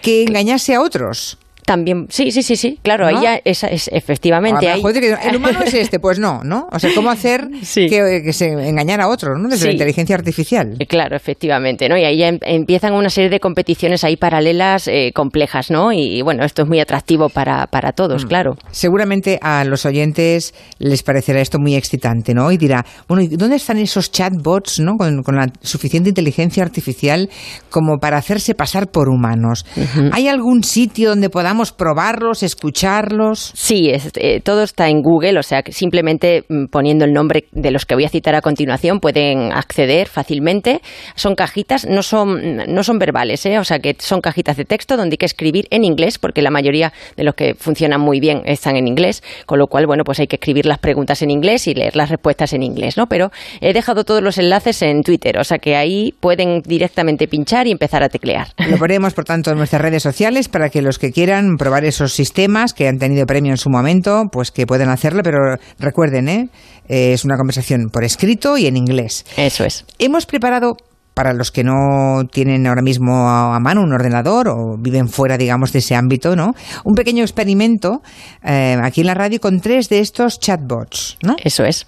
que 0.03 0.23
engañase 0.23 0.75
a 0.75 0.81
otros. 0.81 1.39
También, 1.67 2.07
sí, 2.11 2.31
sí, 2.31 2.43
sí, 2.43 2.57
sí, 2.57 2.79
claro, 2.83 3.07
ahí 3.07 3.17
ya 3.23 3.41
es, 3.43 3.65
efectivamente. 3.91 4.69
Ahí... 4.69 4.83
el 5.25 5.37
humano 5.37 5.61
es 5.65 5.73
este, 5.73 5.99
pues 5.99 6.19
no, 6.19 6.43
¿no? 6.45 6.69
O 6.71 6.79
sea, 6.79 6.91
¿cómo 6.95 7.11
hacer 7.11 7.49
que, 7.75 8.33
se 8.33 8.49
engañara 8.49 9.05
a 9.05 9.09
otro, 9.09 9.39
¿no? 9.39 9.49
Desde 9.49 9.67
la 9.67 9.73
inteligencia 9.73 10.15
artificial. 10.15 10.77
Eh, 10.79 10.87
claro, 10.87 11.17
efectivamente, 11.17 11.89
¿no? 11.89 11.97
Y 11.97 12.05
ahí 12.05 12.19
ya 12.19 12.29
em, 12.29 12.39
empiezan 12.43 12.93
una 12.93 13.09
serie 13.09 13.31
de 13.31 13.41
competiciones 13.41 14.05
ahí 14.05 14.17
paralelas 14.17 14.89
eh, 14.89 15.13
complejas, 15.15 15.71
¿no? 15.71 15.91
Y, 15.93 16.21
bueno, 16.23 16.45
esto 16.45 16.63
es 16.63 16.69
muy 16.69 16.81
atractivo 16.81 17.31
para, 17.31 17.67
para 17.67 17.93
todos, 17.93 18.25
mm. 18.25 18.29
claro. 18.29 18.57
Seguramente 18.71 19.39
a 19.41 19.65
los 19.65 19.87
oyentes 19.87 20.55
les 20.79 21.03
parecerá 21.03 21.41
esto 21.41 21.59
muy 21.59 21.77
excitante, 21.77 22.35
¿no? 22.35 22.53
Y 22.53 22.59
dirá, 22.59 22.85
bueno, 23.09 23.23
¿y 23.23 23.29
dónde 23.29 23.57
están 23.57 23.79
esos 23.79 24.13
chatbots, 24.13 24.81
¿no? 24.81 24.97
Con, 24.97 25.23
la 25.35 25.47
suficiente 25.63 26.11
inteligencia 26.11 26.63
artificial 26.63 27.31
como 27.71 27.99
para 27.99 28.19
hacerse 28.19 28.55
pasar 28.55 28.89
por 28.89 29.09
humanos. 29.09 29.65
¿Hay 30.13 30.29
algún 30.29 30.63
sitio 30.63 31.09
donde 31.09 31.31
podamos 31.31 31.54
probarlos, 31.73 32.43
escucharlos? 32.43 33.53
Sí, 33.55 33.91
eh, 33.91 34.41
todo 34.41 34.63
está 34.63 34.89
en 34.89 35.03
Google, 35.03 35.39
o 35.39 35.43
sea 35.43 35.63
que 35.63 35.73
simplemente 35.73 36.45
mm, 36.49 36.67
poniendo 36.67 37.05
el 37.05 37.13
nombre 37.13 37.47
de 37.53 37.71
los 37.71 37.87
que 37.87 37.95
voy 37.95 38.05
a 38.05 38.09
citar 38.09 38.35
a 38.35 38.41
continuación 38.41 39.01
pueden 39.01 39.53
acceder 39.53 40.09
fácilmente. 40.09 40.81
Son 41.15 41.35
cajitas, 41.35 41.87
no 41.87 42.03
son, 42.03 42.57
no 42.69 42.85
son 42.85 42.99
verbales, 42.99 43.45
¿eh? 43.47 43.59
o 43.59 43.65
sea 43.65 43.79
que 43.79 43.97
son 43.99 44.21
cajitas 44.21 44.57
de 44.57 44.65
texto 44.65 44.97
donde 44.97 45.15
hay 45.15 45.19
que 45.19 45.27
escribir 45.27 45.67
en 45.71 45.85
inglés, 45.85 46.19
porque 46.19 46.43
la 46.43 46.51
mayoría 46.51 46.93
de 47.17 47.25
los 47.25 47.35
que 47.35 47.55
funcionan 47.55 48.01
muy 48.01 48.21
bien 48.21 48.43
están 48.45 48.77
en 48.77 48.89
inglés, 48.89 49.23
con 49.47 49.59
lo 49.59 49.67
cual, 49.67 49.87
bueno, 49.87 50.05
pues 50.05 50.21
hay 50.21 50.27
que 50.27 50.37
escribir 50.37 50.67
las 50.67 50.79
preguntas 50.79 51.23
en 51.23 51.31
inglés 51.31 51.67
y 51.67 51.75
leer 51.75 51.97
las 51.97 52.11
respuestas 52.11 52.53
en 52.53 52.63
inglés, 52.63 52.97
¿no? 52.97 53.07
Pero 53.07 53.31
he 53.61 53.73
dejado 53.73 54.05
todos 54.05 54.23
los 54.23 54.39
enlaces 54.39 54.83
en 54.83 55.03
Twitter, 55.03 55.39
o 55.39 55.45
sea 55.45 55.59
que 55.59 55.77
ahí 55.77 56.15
pueden 56.21 56.63
directamente 56.63 57.29
pinchar 57.29 57.67
y 57.67 57.71
empezar 57.71 58.03
a 58.03 58.09
teclear. 58.09 58.49
Lo 58.69 58.79
ponemos, 58.79 59.15
por 59.15 59.25
tanto, 59.25 59.51
en 59.51 59.59
nuestras 59.59 59.83
redes 59.83 60.03
sociales 60.03 60.49
para 60.49 60.71
que 60.71 60.83
los 60.83 60.99
que 60.99 61.13
quieran 61.13 61.44
probar 61.59 61.85
esos 61.85 62.13
sistemas 62.13 62.73
que 62.73 62.89
han 62.89 62.99
tenido 62.99 63.27
premio 63.27 63.53
en 63.53 63.59
su 63.59 63.71
momento, 63.71 64.25
pues 64.31 64.51
que 64.51 64.67
pueden 64.67 64.89
hacerlo, 64.89 65.23
pero 65.23 65.57
recuerden, 65.79 66.29
¿eh? 66.29 66.49
¿eh? 66.89 67.13
es 67.13 67.25
una 67.25 67.37
conversación 67.37 67.91
por 67.93 68.05
escrito 68.05 68.57
y 68.57 68.67
en 68.67 68.77
inglés. 68.77 69.25
Eso 69.37 69.65
es. 69.65 69.85
Hemos 69.99 70.27
preparado 70.27 70.77
para 71.15 71.33
los 71.33 71.53
que 71.53 71.63
no 71.63 72.25
tienen 72.31 72.67
ahora 72.67 72.83
mismo 72.83 73.29
a 73.29 73.59
mano 73.61 73.83
un 73.83 73.93
ordenador 73.93 74.49
o 74.49 74.77
viven 74.77 75.09
fuera, 75.09 75.39
digamos, 75.39 75.73
de 75.73 75.79
ese 75.79 75.95
ámbito, 75.95 76.35
¿no? 76.35 76.55
Un 76.85 76.95
pequeño 76.95 77.23
experimento 77.23 78.03
eh, 78.43 78.77
aquí 78.83 79.03
en 79.03 79.07
la 79.07 79.15
radio 79.15 79.41
con 79.41 79.61
tres 79.61 79.89
de 79.89 80.01
estos 80.01 80.41
chatbots, 80.41 81.19
¿no? 81.23 81.37
Eso 81.43 81.65
es. 81.65 81.87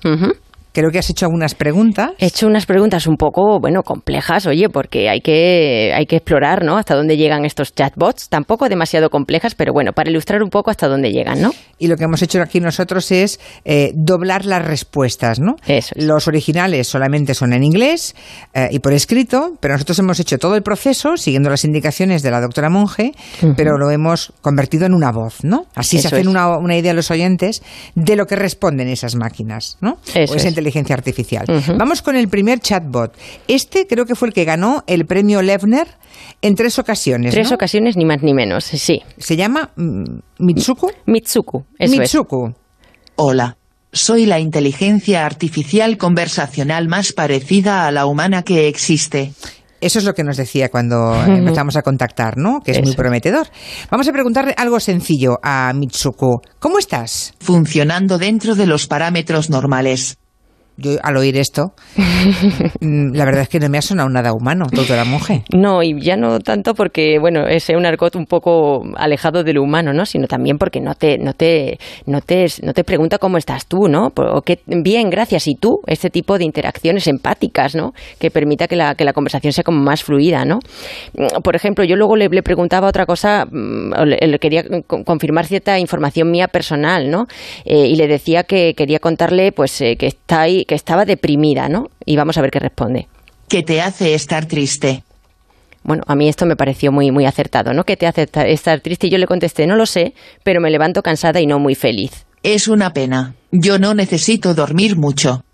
Creo 0.77 0.91
que 0.91 0.99
has 0.99 1.09
hecho 1.09 1.25
algunas 1.25 1.55
preguntas. 1.55 2.11
He 2.19 2.27
hecho 2.27 2.47
unas 2.47 2.67
preguntas 2.67 3.07
un 3.07 3.17
poco, 3.17 3.59
bueno, 3.61 3.83
complejas, 3.83 4.47
oye, 4.47 4.69
porque 4.69 5.09
hay 5.09 5.23
que, 5.23 5.91
hay 5.95 6.05
que 6.05 6.17
explorar, 6.17 6.67
¿no? 6.67 6.77
Hasta 6.77 6.95
dónde 6.95 7.17
llegan 7.17 7.47
estos 7.47 7.75
chatbots. 7.75 8.29
Tampoco 8.29 8.69
demasiado 8.69 9.09
complejas, 9.09 9.55
pero 9.55 9.73
bueno, 9.73 9.93
para 9.95 10.11
ilustrar 10.11 10.43
un 10.43 10.51
poco 10.51 10.71
hasta 10.71 10.87
dónde 10.87 11.13
llegan, 11.13 11.41
¿no? 11.41 11.55
Y 11.79 11.87
lo 11.87 11.97
que 11.97 12.05
hemos 12.05 12.21
hecho 12.21 12.43
aquí 12.43 12.61
nosotros 12.61 13.11
es 13.11 13.41
eh, 13.65 13.93
doblar 13.95 14.45
las 14.45 14.67
respuestas, 14.67 15.41
¿no? 15.41 15.57
Eso 15.67 15.95
Los 15.97 16.29
originales 16.29 16.87
solamente 16.89 17.33
son 17.33 17.55
en 17.55 17.65
inglés 17.65 18.15
eh, 18.53 18.69
y 18.71 18.81
por 18.81 18.93
escrito, 18.93 19.57
pero 19.61 19.73
nosotros 19.73 19.99
hemos 20.01 20.21
hecho 20.21 20.37
todo 20.37 20.57
el 20.57 20.63
proceso 20.63 21.17
siguiendo 21.17 21.49
las 21.49 21.65
indicaciones 21.65 22.23
de 22.23 22.31
la 22.31 22.43
doctora 22.43 22.69
Monge, 22.69 23.13
pero 23.57 23.79
lo 23.79 23.91
hemos 23.91 24.35
convertido 24.43 24.85
en 24.85 24.93
una 24.93 25.11
voz, 25.11 25.43
¿no? 25.43 25.69
Así 25.75 25.99
se 26.03 26.09
hacen 26.09 26.29
una, 26.29 26.59
una, 26.59 26.77
idea 26.77 26.93
los 26.93 27.11
oyentes 27.11 27.63
de 27.95 28.15
lo 28.15 28.27
que 28.27 28.37
responden 28.37 28.89
esas 28.89 29.15
máquinas, 29.15 29.79
¿no? 29.81 29.97
Eso 30.15 30.66
inteligencia 30.67 30.95
artificial. 30.95 31.47
Vamos 31.79 32.03
con 32.03 32.17
el 32.17 32.29
primer 32.29 32.61
chatbot. 32.61 33.17
Este 33.49 33.87
creo 33.87 34.05
que 34.05 34.15
fue 34.15 34.29
el 34.29 34.35
que 34.35 34.45
ganó 34.45 34.83
el 34.87 35.07
premio 35.07 35.43
Levner 35.43 35.87
en 36.43 36.55
tres 36.55 36.79
ocasiones. 36.79 37.33
Tres 37.33 37.53
ocasiones, 37.53 37.97
ni 37.97 38.05
más 38.05 38.23
ni 38.23 38.35
menos, 38.35 38.65
sí. 38.65 39.03
¿Se 39.19 39.37
llama 39.37 39.71
mm, 39.77 40.19
Mitsuku? 40.41 40.91
Mitsuku, 41.07 41.65
eso 41.79 41.97
Mitsuku. 41.97 42.53
Hola. 43.17 43.57
Soy 43.93 44.27
la 44.27 44.41
inteligencia 44.41 45.25
artificial 45.25 45.97
conversacional 45.97 46.87
más 46.87 47.13
parecida 47.13 47.87
a 47.87 47.93
la 47.93 48.05
humana 48.05 48.43
que 48.43 48.69
existe. 48.69 49.33
Eso 49.81 49.99
es 49.99 50.05
lo 50.05 50.15
que 50.15 50.25
nos 50.25 50.37
decía 50.37 50.69
cuando 50.69 51.15
empezamos 51.27 51.77
a 51.77 51.83
contactar, 51.83 52.37
¿no? 52.37 52.61
Que 52.61 52.73
es 52.73 52.83
muy 52.83 52.95
prometedor. 52.95 53.47
Vamos 53.91 54.09
a 54.09 54.13
preguntarle 54.13 54.55
algo 54.57 54.81
sencillo 54.81 55.39
a 55.43 55.73
Mitsuko. 55.75 56.43
¿Cómo 56.59 56.79
estás? 56.79 57.35
Funcionando 57.41 58.19
dentro 58.19 58.55
de 58.55 58.67
los 58.67 58.87
parámetros 58.87 59.49
normales 59.49 60.19
yo 60.77 60.93
al 61.03 61.17
oír 61.17 61.37
esto, 61.37 61.73
mm, 62.81 63.15
la 63.15 63.25
verdad 63.25 63.43
es 63.43 63.49
que 63.49 63.61
no 63.61 63.69
me 63.69 63.79
ha 63.79 63.83
sonado 63.83 64.09
nada 64.09 64.33
humano, 64.33 64.67
doctora 64.71 65.05
Monge. 65.05 65.43
No, 65.55 65.83
y 65.83 65.99
ya 66.01 66.17
no 66.17 66.39
tanto 66.41 66.75
porque, 66.75 67.19
bueno, 67.19 67.47
es 67.47 67.69
un 67.71 67.87
argot 67.87 68.15
un 68.17 68.27
poco 68.27 68.83
alejado 68.97 69.43
de 69.43 69.55
lo 69.55 69.63
humano, 69.63 69.93
¿no? 69.93 70.05
Sino 70.05 70.27
también 70.27 70.59
porque 70.59 70.81
no 70.81 70.95
te, 70.95 71.19
no 71.19 71.33
te, 71.33 71.79
no 72.07 72.21
te, 72.21 72.47
no 72.63 72.73
te 72.73 72.85
pregunta 72.85 73.19
cómo 73.19 73.39
estás 73.39 73.67
tú, 73.67 73.89
¿no? 73.89 74.13
O 74.17 74.43
que, 74.43 74.61
bien, 74.67 75.09
gracias, 75.09 75.49
y 75.49 75.55
tú, 75.55 75.81
este 75.87 76.11
tipo 76.11 76.37
de 76.39 76.45
interacciones 76.45 77.07
empáticas, 77.07 77.75
¿no? 77.75 77.93
Que 78.19 78.31
permita 78.31 78.69
que 78.69 78.77
la, 78.77 78.95
que 78.95 79.05
la 79.05 79.13
conversación 79.13 79.53
sea 79.53 79.65
como 79.65 79.83
más 79.83 80.03
fluida, 80.03 80.45
¿no? 80.45 80.59
Por 81.43 81.57
ejemplo, 81.57 81.85
yo 81.85 81.97
luego 81.97 82.17
le, 82.17 82.29
preguntaba 82.43 82.89
otra 82.89 83.07
cosa, 83.07 83.47
mm, 83.51 83.93
le, 84.05 84.39
quería 84.39 84.65
confirmar 84.87 85.47
cierta 85.47 85.79
información 85.79 86.31
mía 86.31 86.49
personal, 86.49 87.11
¿no? 87.11 87.27
Eh, 87.65 87.87
y 87.87 87.97
le 87.97 88.07
decía 88.09 88.43
que 88.43 88.75
quería 88.75 88.99
contarle, 88.99 89.53
pues, 89.53 89.81
eh, 89.81 89.97
que 89.97 90.07
está 90.07 90.43
ahí 90.43 90.66
que 90.67 90.75
estaba 90.75 91.05
deprimida, 91.05 91.69
¿no? 91.69 91.89
Y 92.05 92.17
vamos 92.17 92.37
a 92.37 92.43
ver 92.43 92.51
qué 92.51 92.59
responde. 92.59 93.09
¿Qué 93.49 93.63
te 93.63 93.81
hace 93.81 94.15
estar 94.15 94.47
triste? 94.47 95.05
Bueno, 95.85 96.03
a 96.09 96.17
mí 96.17 96.29
esto 96.29 96.47
me 96.47 96.57
pareció 96.57 96.91
muy, 96.91 97.13
muy 97.13 97.27
acertado, 97.27 97.73
¿no? 97.73 97.85
¿Qué 97.85 97.97
te 97.97 98.09
hace 98.09 98.29
estar 98.47 98.81
triste? 98.81 99.07
Y 99.07 99.11
yo 99.11 99.19
le 99.19 99.27
contesté, 99.27 99.69
no 99.69 99.77
lo 99.77 99.87
sé, 99.87 100.15
pero 100.43 100.61
me 100.61 100.71
levanto 100.71 101.01
cansada 101.01 101.41
y 101.41 101.47
no 101.47 101.61
muy 101.61 101.77
feliz. 101.77 102.27
Es 102.43 102.67
una 102.67 102.93
pena. 102.93 103.37
Yo 103.53 103.79
no 103.79 103.95
necesito 103.95 104.53
dormir 104.53 104.97
mucho. 104.97 105.45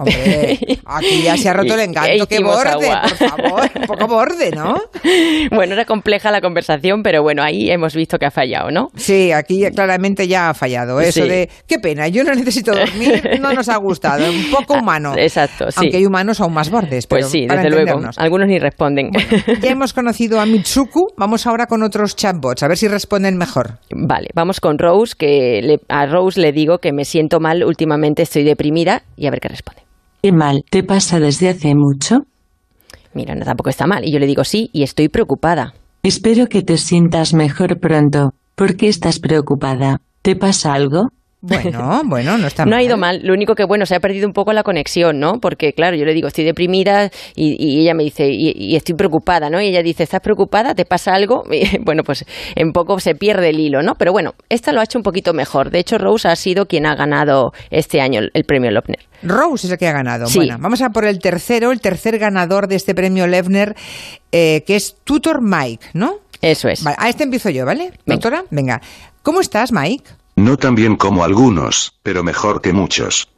Hombre, 0.00 0.58
aquí 0.86 1.22
ya 1.22 1.36
se 1.36 1.50
ha 1.50 1.52
roto 1.52 1.74
el 1.74 1.80
encanto. 1.80 2.26
¡Qué 2.26 2.42
borde, 2.42 2.88
por 2.88 3.28
favor! 3.28 3.70
Un 3.76 3.86
poco 3.86 4.06
borde, 4.06 4.50
¿no? 4.50 4.74
Bueno, 5.50 5.74
era 5.74 5.84
compleja 5.84 6.30
la 6.30 6.40
conversación, 6.40 7.02
pero 7.02 7.22
bueno, 7.22 7.42
ahí 7.42 7.70
hemos 7.70 7.94
visto 7.94 8.18
que 8.18 8.26
ha 8.26 8.30
fallado, 8.30 8.70
¿no? 8.70 8.88
Sí, 8.94 9.32
aquí 9.32 9.62
claramente 9.74 10.26
ya 10.26 10.50
ha 10.50 10.54
fallado. 10.54 11.00
Eso 11.00 11.24
de, 11.26 11.50
qué 11.66 11.78
pena, 11.78 12.08
yo 12.08 12.24
no 12.24 12.34
necesito 12.34 12.72
dormir, 12.72 13.38
no 13.40 13.52
nos 13.52 13.68
ha 13.68 13.76
gustado. 13.76 14.30
Un 14.30 14.50
poco 14.50 14.74
ah, 14.76 14.80
humano. 14.80 15.12
Exacto, 15.16 15.70
sí. 15.70 15.78
Aunque 15.80 15.98
hay 15.98 16.06
humanos 16.06 16.40
aún 16.40 16.54
más 16.54 16.70
bordes. 16.70 17.06
Pues 17.06 17.28
sí, 17.28 17.46
desde 17.46 17.68
luego. 17.68 18.00
Algunos 18.16 18.48
ni 18.48 18.58
responden. 18.58 19.10
ya 19.60 19.70
hemos 19.70 19.92
conocido 19.92 20.40
a 20.40 20.46
Mitsuku, 20.46 21.08
vamos 21.16 21.46
ahora 21.46 21.66
con 21.66 21.82
otros 21.82 22.16
chatbots, 22.16 22.62
a 22.62 22.68
ver 22.68 22.78
si 22.78 22.88
responden 22.88 23.36
mejor. 23.36 23.78
Vale, 23.90 24.28
vamos 24.34 24.60
con 24.60 24.78
Rose, 24.78 25.14
que 25.18 25.78
a 25.88 26.06
Rose 26.06 26.40
le 26.40 26.52
digo 26.52 26.78
que 26.78 26.92
me 26.92 27.04
siento 27.04 27.40
mal, 27.40 27.64
últimamente 27.64 28.22
estoy 28.22 28.44
deprimida, 28.44 29.02
y 29.16 29.26
a 29.26 29.30
ver 29.30 29.40
qué 29.40 29.48
responde. 29.48 29.89
¿Qué 30.22 30.32
mal 30.32 30.64
te 30.68 30.82
pasa 30.82 31.18
desde 31.18 31.48
hace 31.48 31.74
mucho? 31.74 32.26
Mira, 33.14 33.34
no 33.34 33.44
tampoco 33.44 33.70
está 33.70 33.86
mal. 33.86 34.04
Y 34.04 34.12
yo 34.12 34.18
le 34.18 34.26
digo 34.26 34.44
sí, 34.44 34.68
y 34.72 34.82
estoy 34.82 35.08
preocupada. 35.08 35.72
Espero 36.02 36.46
que 36.46 36.62
te 36.62 36.76
sientas 36.76 37.32
mejor 37.32 37.80
pronto. 37.80 38.34
¿Por 38.54 38.76
qué 38.76 38.88
estás 38.88 39.18
preocupada? 39.18 40.02
¿Te 40.22 40.36
pasa 40.36 40.74
algo? 40.74 41.08
Bueno, 41.40 42.02
bueno, 42.06 42.38
no 42.38 42.46
está 42.46 42.64
mal. 42.64 42.70
No 42.70 42.76
ha 42.76 42.82
ido 42.82 42.96
mal. 42.96 43.20
Lo 43.22 43.32
único 43.32 43.54
que, 43.54 43.64
bueno, 43.64 43.86
se 43.86 43.94
ha 43.94 44.00
perdido 44.00 44.26
un 44.26 44.32
poco 44.32 44.52
la 44.52 44.62
conexión, 44.62 45.18
¿no? 45.18 45.40
Porque, 45.40 45.72
claro, 45.72 45.96
yo 45.96 46.04
le 46.04 46.12
digo, 46.12 46.28
estoy 46.28 46.44
deprimida 46.44 47.10
y, 47.34 47.80
ella 47.80 47.94
me 47.94 48.04
dice, 48.04 48.28
y, 48.28 48.76
estoy 48.76 48.94
preocupada, 48.94 49.50
¿no? 49.50 49.60
Y 49.60 49.68
ella 49.68 49.82
dice, 49.82 50.02
¿estás 50.02 50.20
preocupada? 50.20 50.74
¿Te 50.74 50.84
pasa 50.84 51.14
algo? 51.14 51.44
bueno, 51.84 52.02
pues 52.04 52.24
en 52.54 52.72
poco 52.72 53.00
se 53.00 53.14
pierde 53.14 53.50
el 53.50 53.60
hilo, 53.60 53.82
¿no? 53.82 53.94
Pero 53.94 54.12
bueno, 54.12 54.34
esta 54.48 54.72
lo 54.72 54.80
ha 54.80 54.84
hecho 54.84 54.98
un 54.98 55.02
poquito 55.02 55.32
mejor. 55.32 55.70
De 55.70 55.78
hecho, 55.78 55.98
Rose 55.98 56.28
ha 56.28 56.36
sido 56.36 56.66
quien 56.66 56.86
ha 56.86 56.94
ganado 56.94 57.52
este 57.70 58.00
año 58.00 58.20
el, 58.32 58.44
premio 58.44 58.70
Lopner. 58.70 59.00
Rose 59.22 59.66
es 59.66 59.72
el 59.72 59.78
que 59.78 59.86
ha 59.86 59.92
ganado. 59.92 60.26
Bueno, 60.34 60.56
vamos 60.58 60.82
a 60.82 60.90
por 60.90 61.04
el 61.04 61.18
tercero, 61.18 61.72
el 61.72 61.80
tercer 61.80 62.18
ganador 62.18 62.68
de 62.68 62.76
este 62.76 62.94
premio 62.94 63.26
Levner, 63.26 63.76
eh, 64.32 64.62
que 64.66 64.76
es 64.76 64.96
Tutor 65.04 65.40
Mike, 65.42 65.86
¿no? 65.94 66.16
Eso 66.42 66.68
es. 66.68 66.84
a 66.86 67.08
este 67.08 67.24
empiezo 67.24 67.50
yo, 67.50 67.66
¿vale? 67.66 67.92
Doctora, 68.06 68.44
venga. 68.50 68.80
¿Cómo 69.22 69.40
estás, 69.42 69.72
Mike? 69.72 70.19
No 70.40 70.56
tan 70.56 70.74
bien 70.74 70.96
como 70.96 71.22
algunos, 71.22 71.98
pero 72.02 72.24
mejor 72.24 72.62
que 72.62 72.72
muchos. 72.72 73.28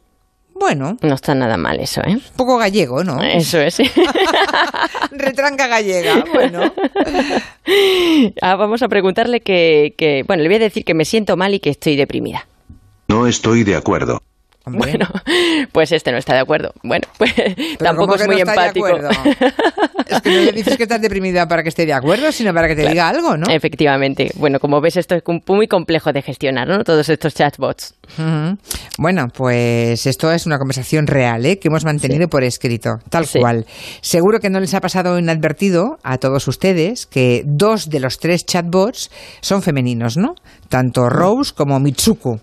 Bueno. 0.55 0.95
No 1.01 1.13
está 1.15 1.35
nada 1.35 1.57
mal 1.57 1.81
eso, 1.81 1.99
¿eh? 1.99 2.13
Un 2.13 2.37
poco 2.37 2.57
gallego, 2.57 3.03
¿no? 3.03 3.21
Eso 3.21 3.59
es. 3.59 3.79
Retranca 5.11 5.67
gallega, 5.67 6.23
bueno. 6.33 6.61
Ah, 8.41 8.55
vamos 8.55 8.81
a 8.83 8.89
preguntarle 8.89 9.41
que, 9.41 9.95
que, 9.97 10.23
bueno, 10.27 10.43
le 10.43 10.49
voy 10.49 10.55
a 10.57 10.59
decir 10.59 10.83
que 10.85 10.93
me 10.93 11.05
siento 11.05 11.37
mal 11.37 11.53
y 11.53 11.59
que 11.59 11.69
estoy 11.69 11.95
deprimida. 11.95 12.47
No 13.07 13.27
estoy 13.27 13.63
de 13.63 13.75
acuerdo. 13.75 14.21
Bueno, 14.65 15.07
pues 15.73 15.91
este 15.91 16.11
no 16.11 16.17
está 16.17 16.33
de 16.33 16.39
acuerdo. 16.39 16.71
Bueno, 16.83 17.05
pues 17.17 17.33
tampoco 17.79 18.15
es 18.15 18.25
muy 18.25 18.39
empático. 18.39 18.87
es 18.87 20.21
que 20.21 20.29
no 20.29 20.41
le 20.41 20.51
dices 20.53 20.77
que 20.77 20.83
estás 20.83 21.01
deprimida 21.01 21.47
para 21.47 21.63
que 21.63 21.69
esté 21.69 21.85
de 21.85 21.93
acuerdo, 21.93 22.31
sino 22.31 22.53
para 22.53 22.67
que 22.67 22.75
te 22.75 22.87
diga 22.87 23.09
algo, 23.09 23.35
¿no? 23.35 23.47
Efectivamente. 23.51 24.31
Bueno, 24.35 24.59
como 24.59 24.79
ves, 24.79 24.97
esto 24.97 25.15
es 25.15 25.23
muy 25.47 25.67
complejo 25.67 26.13
de 26.13 26.21
gestionar, 26.21 26.67
¿no? 26.67 26.83
Todos 26.83 27.09
estos 27.09 27.33
chatbots. 27.33 27.95
Bueno, 28.97 29.27
pues 29.33 30.05
esto 30.05 30.31
es 30.31 30.45
una 30.45 30.57
conversación 30.57 31.07
real, 31.07 31.45
¿eh? 31.45 31.59
Que 31.59 31.67
hemos 31.67 31.83
mantenido 31.83 32.27
por 32.29 32.43
escrito, 32.43 32.99
tal 33.09 33.27
cual. 33.39 33.65
Seguro 34.01 34.39
que 34.39 34.49
no 34.49 34.59
les 34.59 34.73
ha 34.73 34.81
pasado 34.81 35.19
inadvertido 35.19 35.97
a 36.03 36.17
todos 36.17 36.47
ustedes 36.47 37.05
que 37.05 37.43
dos 37.45 37.89
de 37.89 37.99
los 37.99 38.19
tres 38.19 38.45
chatbots 38.45 39.11
son 39.41 39.61
femeninos, 39.61 40.15
¿no? 40.15 40.35
Tanto 40.69 41.09
Rose 41.09 41.53
como 41.53 41.79
Mitsuku. 41.79 42.39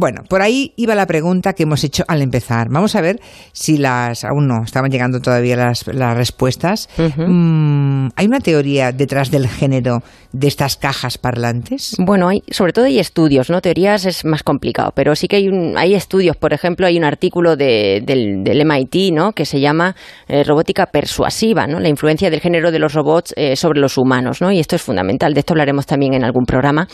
Bueno, 0.00 0.22
por 0.28 0.42
ahí 0.42 0.74
iba 0.76 0.94
la 0.94 1.06
pregunta 1.06 1.54
que 1.54 1.64
hemos 1.64 1.82
hecho 1.82 2.04
al 2.06 2.22
empezar. 2.22 2.68
Vamos 2.70 2.94
a 2.94 3.00
ver 3.00 3.18
si 3.50 3.78
las. 3.78 4.24
Aún 4.24 4.46
no, 4.46 4.62
estaban 4.62 4.92
llegando 4.92 5.18
todavía 5.18 5.56
las, 5.56 5.84
respuestas. 5.84 6.88
Mm, 6.96 8.10
¿Hay 8.14 8.26
una 8.26 8.38
teoría 8.38 8.92
detrás 8.92 9.32
del 9.32 9.48
género 9.48 10.04
de 10.30 10.46
estas 10.46 10.76
cajas 10.76 11.18
parlantes? 11.18 11.96
Bueno, 11.98 12.28
hay, 12.28 12.44
sobre 12.48 12.72
todo 12.72 12.84
hay 12.84 13.00
estudios, 13.00 13.50
¿no? 13.50 13.60
Teorías 13.60 14.06
es 14.06 14.24
más 14.24 14.44
complicado, 14.44 14.92
pero 14.94 15.16
sí 15.16 15.26
que 15.26 15.34
hay, 15.34 15.48
hay 15.76 15.96
estudios. 15.96 16.36
Por 16.36 16.52
ejemplo, 16.52 16.86
hay 16.86 16.96
un 16.96 17.04
artículo 17.04 17.56
del, 17.56 18.04
MIT, 18.06 19.12
¿no? 19.12 19.32
Que 19.32 19.46
se 19.46 19.58
llama 19.58 19.96
eh, 20.28 20.44
Robótica 20.44 20.86
Persuasiva, 20.86 21.66
¿no? 21.66 21.80
La 21.80 21.88
influencia 21.88 22.30
del 22.30 22.40
género 22.40 22.70
de 22.70 22.78
los 22.78 22.92
robots 22.92 23.34
eh, 23.36 23.56
sobre 23.56 23.80
los 23.80 23.98
humanos, 23.98 24.40
¿no? 24.40 24.52
Y 24.52 24.60
esto 24.60 24.76
es 24.76 24.82
fundamental. 24.82 25.34
De 25.34 25.40
esto 25.40 25.54
hablaremos 25.54 25.86
también 25.86 26.14
en 26.14 26.22
algún 26.22 26.44
programa. 26.44 26.86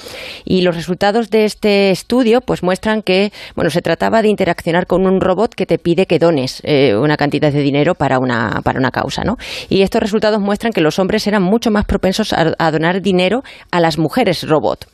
Y 0.47 0.63
los 0.63 0.75
resultados 0.75 1.29
de 1.29 1.45
este 1.45 1.91
estudio, 1.91 2.41
pues 2.41 2.63
muestran 2.63 2.94
que, 3.03 3.33
bueno, 3.55 3.71
se 3.71 3.83
trataba 3.83 4.23
de 4.23 4.29
interaccionar 4.29 4.87
con 4.87 5.07
un 5.07 5.21
robot 5.21 5.55
que 5.55 5.67
te 5.67 5.79
pide 5.79 6.07
que 6.07 6.19
dones 6.19 6.61
eh, 6.65 6.95
una 6.97 7.17
cantidad 7.17 7.53
de 7.53 7.61
dinero 7.61 7.95
para 7.95 8.19
una, 8.19 8.61
para 8.63 8.79
una 8.79 8.91
causa, 8.91 9.25
¿no? 9.25 9.37
Y 9.69 9.83
estos 9.83 10.01
resultados 10.01 10.41
muestran 10.41 10.73
que 10.73 10.81
los 10.81 10.99
hombres 10.99 11.27
eran 11.27 11.43
mucho 11.43 11.71
más 11.71 11.85
propensos 11.85 12.33
a 12.33 12.71
donar 12.71 13.03
dinero 13.03 13.43
a 13.71 13.81
las 13.81 13.99
mujeres 13.99 14.47
robot. 14.49 14.94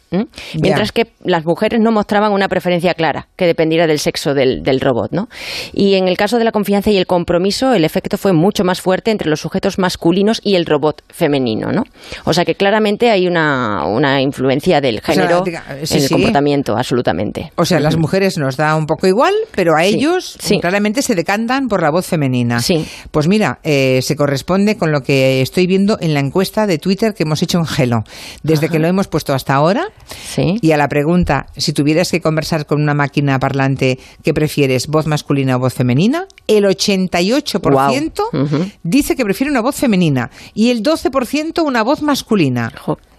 Mientras 0.61 0.93
que 0.93 1.13
las 1.25 1.45
mujeres 1.45 1.81
no 1.81 1.93
mostraban 1.93 2.33
una 2.33 2.49
preferencia 2.49 2.95
clara 2.95 3.29
que 3.37 3.47
dependiera 3.47 3.87
del 3.87 3.99
sexo 3.99 4.35
del, 4.35 4.81
robot. 4.81 5.13
¿no? 5.13 5.29
Y 5.73 5.95
en 5.95 6.09
el 6.09 6.17
caso 6.17 6.39
de 6.39 6.45
la 6.45 6.53
confianza 6.53 6.91
y 6.91 6.97
el 6.97 7.07
compromiso, 7.07 7.73
el 7.75 7.85
efecto 7.85 8.19
fue 8.19 8.33
mucho 8.33 8.65
más 8.65 8.81
fuerte 8.81 9.11
entre 9.11 9.29
los 9.29 9.41
sujetos 9.41 9.79
masculinos 9.79 10.41
y 10.43 10.55
el 10.55 10.67
robot 10.67 11.03
femenino. 11.09 11.71
¿no? 11.73 11.85
O 12.25 12.33
sea 12.33 12.45
que 12.45 12.55
claramente 12.55 13.11
hay 13.11 13.27
una, 13.27 13.85
una 13.87 14.21
influencia 14.21 14.81
del 14.81 15.01
género 15.01 15.45
en 15.47 16.03
el 16.03 16.09
comportamiento, 16.09 16.77
absolutamente. 16.77 17.53
O 17.57 17.65
sea, 17.65 17.81
las 17.81 17.97
mujeres 17.97 18.39
nos 18.39 18.57
da 18.57 18.75
un 18.75 18.87
poco 18.87 19.07
igual, 19.07 19.35
pero 19.55 19.77
a 19.77 19.85
ellos 19.85 20.39
claramente 20.61 21.03
se 21.03 21.15
decantan 21.15 21.69
por 21.69 21.83
la 21.83 21.91
voz 21.91 22.07
femenina. 22.07 22.61
Sí. 22.61 22.87
Pues 23.11 23.29
mira, 23.29 23.61
eh, 23.63 24.01
se 24.03 24.17
corresponde 24.17 24.77
con 24.77 24.93
lo 24.93 25.03
que 25.03 25.41
estoy 25.43 25.67
viendo 25.67 25.99
en 26.01 26.15
la 26.15 26.21
encuesta 26.21 26.67
de 26.67 26.79
Twitter 26.79 27.15
que 27.15 27.25
hemos 27.25 27.43
hecho 27.43 27.59
en 27.59 27.67
Gelo. 27.67 28.05
Desde 28.43 28.69
que 28.69 28.79
lo 28.79 28.89
hemos 28.89 29.09
puesto 29.09 29.35
hasta 29.35 29.55
ahora, 29.55 29.89
y 30.37 30.73
a 30.73 30.77
la 30.77 30.89
pregunta, 30.89 31.47
si 31.57 31.73
tuvieras 31.73 32.11
que 32.11 32.21
conversar 32.21 32.67
con 32.67 32.83
una 32.83 32.95
máquina 32.95 33.39
parlante, 33.39 33.99
¿qué 34.23 34.35
prefieres, 34.35 34.87
voz 34.87 35.07
masculina 35.07 35.57
o 35.57 35.59
voz 35.59 35.75
femenina? 35.75 36.27
El 36.47 36.65
88% 36.65 38.73
dice 38.83 39.17
que 39.17 39.25
prefiere 39.25 39.51
una 39.51 39.61
voz 39.61 39.77
femenina 39.77 40.31
y 40.55 40.71
el 40.71 40.83
12% 40.83 41.65
una 41.65 41.83
voz 41.83 42.03
masculina. 42.03 42.73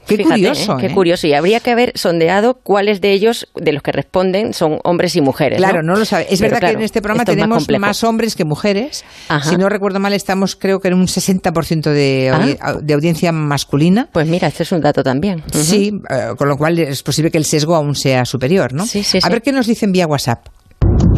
Qué 0.08 0.17
curioso. 0.24 0.74
¿eh? 0.74 0.81
Qué 0.81 0.86
¿eh? 0.88 0.93
curioso. 0.93 1.27
Y 1.27 1.34
habría 1.34 1.60
que 1.60 1.72
haber 1.72 1.91
sondeado 1.96 2.55
cuáles 2.55 3.01
de 3.01 3.12
ellos, 3.12 3.48
de 3.55 3.72
los 3.72 3.81
que 3.81 3.91
responden, 3.91 4.53
son 4.53 4.79
hombres 4.84 5.15
y 5.15 5.22
mujeres. 5.22 5.58
Claro, 5.58 5.84
no, 5.84 5.96
lo 5.96 6.05
sabe. 6.05 6.27
Es 6.29 6.41
verdad 6.41 6.60
que 6.60 6.72
en 6.72 6.81
este 6.81 7.01
programa 7.01 7.25
tenemos 7.25 7.67
más, 7.79 8.03
hombres 8.03 8.36
que 8.36 8.46
mujeres. 8.46 9.03
Si 9.43 9.55
no 9.58 9.70
recuerdo 9.70 10.00
mal, 10.00 10.13
estamos 10.13 10.55
creo 10.55 10.79
que 10.79 10.89
en 10.89 10.96
un 10.96 11.08
60% 11.08 11.91
de, 11.91 12.58
ah. 12.62 12.75
de 12.81 12.93
audiencia 12.93 13.31
masculina. 13.31 14.10
Pues 14.12 14.27
mira, 14.27 14.48
este 14.48 14.63
es 14.63 14.72
un 14.72 14.81
dato 14.81 15.03
también. 15.03 15.43
Sí, 15.51 15.91
eh, 16.10 16.36
con 16.38 16.50
lo 16.50 16.58
cual 16.58 16.79
es 16.79 17.03
posible 17.03 17.31
que 17.31 17.38
el 17.38 17.46
sesgo 17.46 17.75
aún 17.75 17.96
sea 17.96 18.25
superior, 18.25 18.74
¿no? 18.74 18.86
Sí, 18.86 19.03
sí, 19.03 19.20
A 19.22 19.29
ver 19.29 19.41
qué 19.41 19.51
nos 19.51 19.67
dicen 19.67 19.91
vía 19.91 20.08
WhatsApp. 20.08 20.48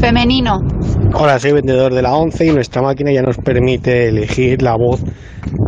Femenino. 0.04 0.60
Hola, 1.14 1.40
soy 1.40 1.54
vendedor 1.54 1.94
de 1.94 2.02
la 2.02 2.14
11 2.14 2.48
y 2.48 2.52
nuestra 2.52 2.82
máquina 2.82 3.14
ya 3.14 3.22
nos 3.22 3.38
permite 3.38 4.10
elegir 4.10 4.62
la 4.62 4.76
voz 4.76 5.02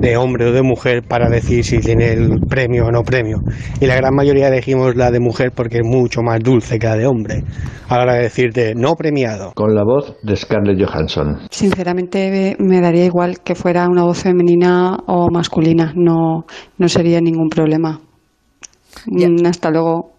de 0.01 0.17
hombre 0.17 0.47
o 0.47 0.51
de 0.51 0.61
mujer 0.61 1.03
para 1.07 1.29
decir 1.29 1.63
si 1.63 1.79
tiene 1.79 2.11
el 2.11 2.41
premio 2.49 2.87
o 2.87 2.91
no 2.91 3.03
premio. 3.03 3.37
Y 3.79 3.85
la 3.85 3.95
gran 3.95 4.13
mayoría 4.13 4.49
elegimos 4.49 4.93
la 4.97 5.09
de 5.09 5.21
mujer 5.21 5.53
porque 5.55 5.77
es 5.77 5.85
mucho 5.85 6.21
más 6.21 6.41
dulce 6.41 6.77
que 6.77 6.85
la 6.85 6.97
de 6.97 7.07
hombre. 7.07 7.45
A 7.87 7.95
la 7.95 8.03
hora 8.03 8.13
de 8.15 8.23
decirte 8.23 8.73
no 8.75 8.95
premiado. 8.95 9.53
Con 9.55 9.73
la 9.73 9.85
voz 9.85 10.17
de 10.21 10.35
Scarlett 10.35 10.85
Johansson. 10.85 11.37
Sinceramente 11.49 12.57
me 12.59 12.81
daría 12.81 13.05
igual 13.05 13.39
que 13.39 13.55
fuera 13.55 13.87
una 13.87 14.03
voz 14.03 14.21
femenina 14.21 14.97
o 15.07 15.29
masculina. 15.31 15.93
No, 15.95 16.43
no 16.77 16.89
sería 16.89 17.21
ningún 17.21 17.47
problema. 17.47 18.01
Mm, 19.07 19.45
Hasta 19.45 19.71
luego. 19.71 20.14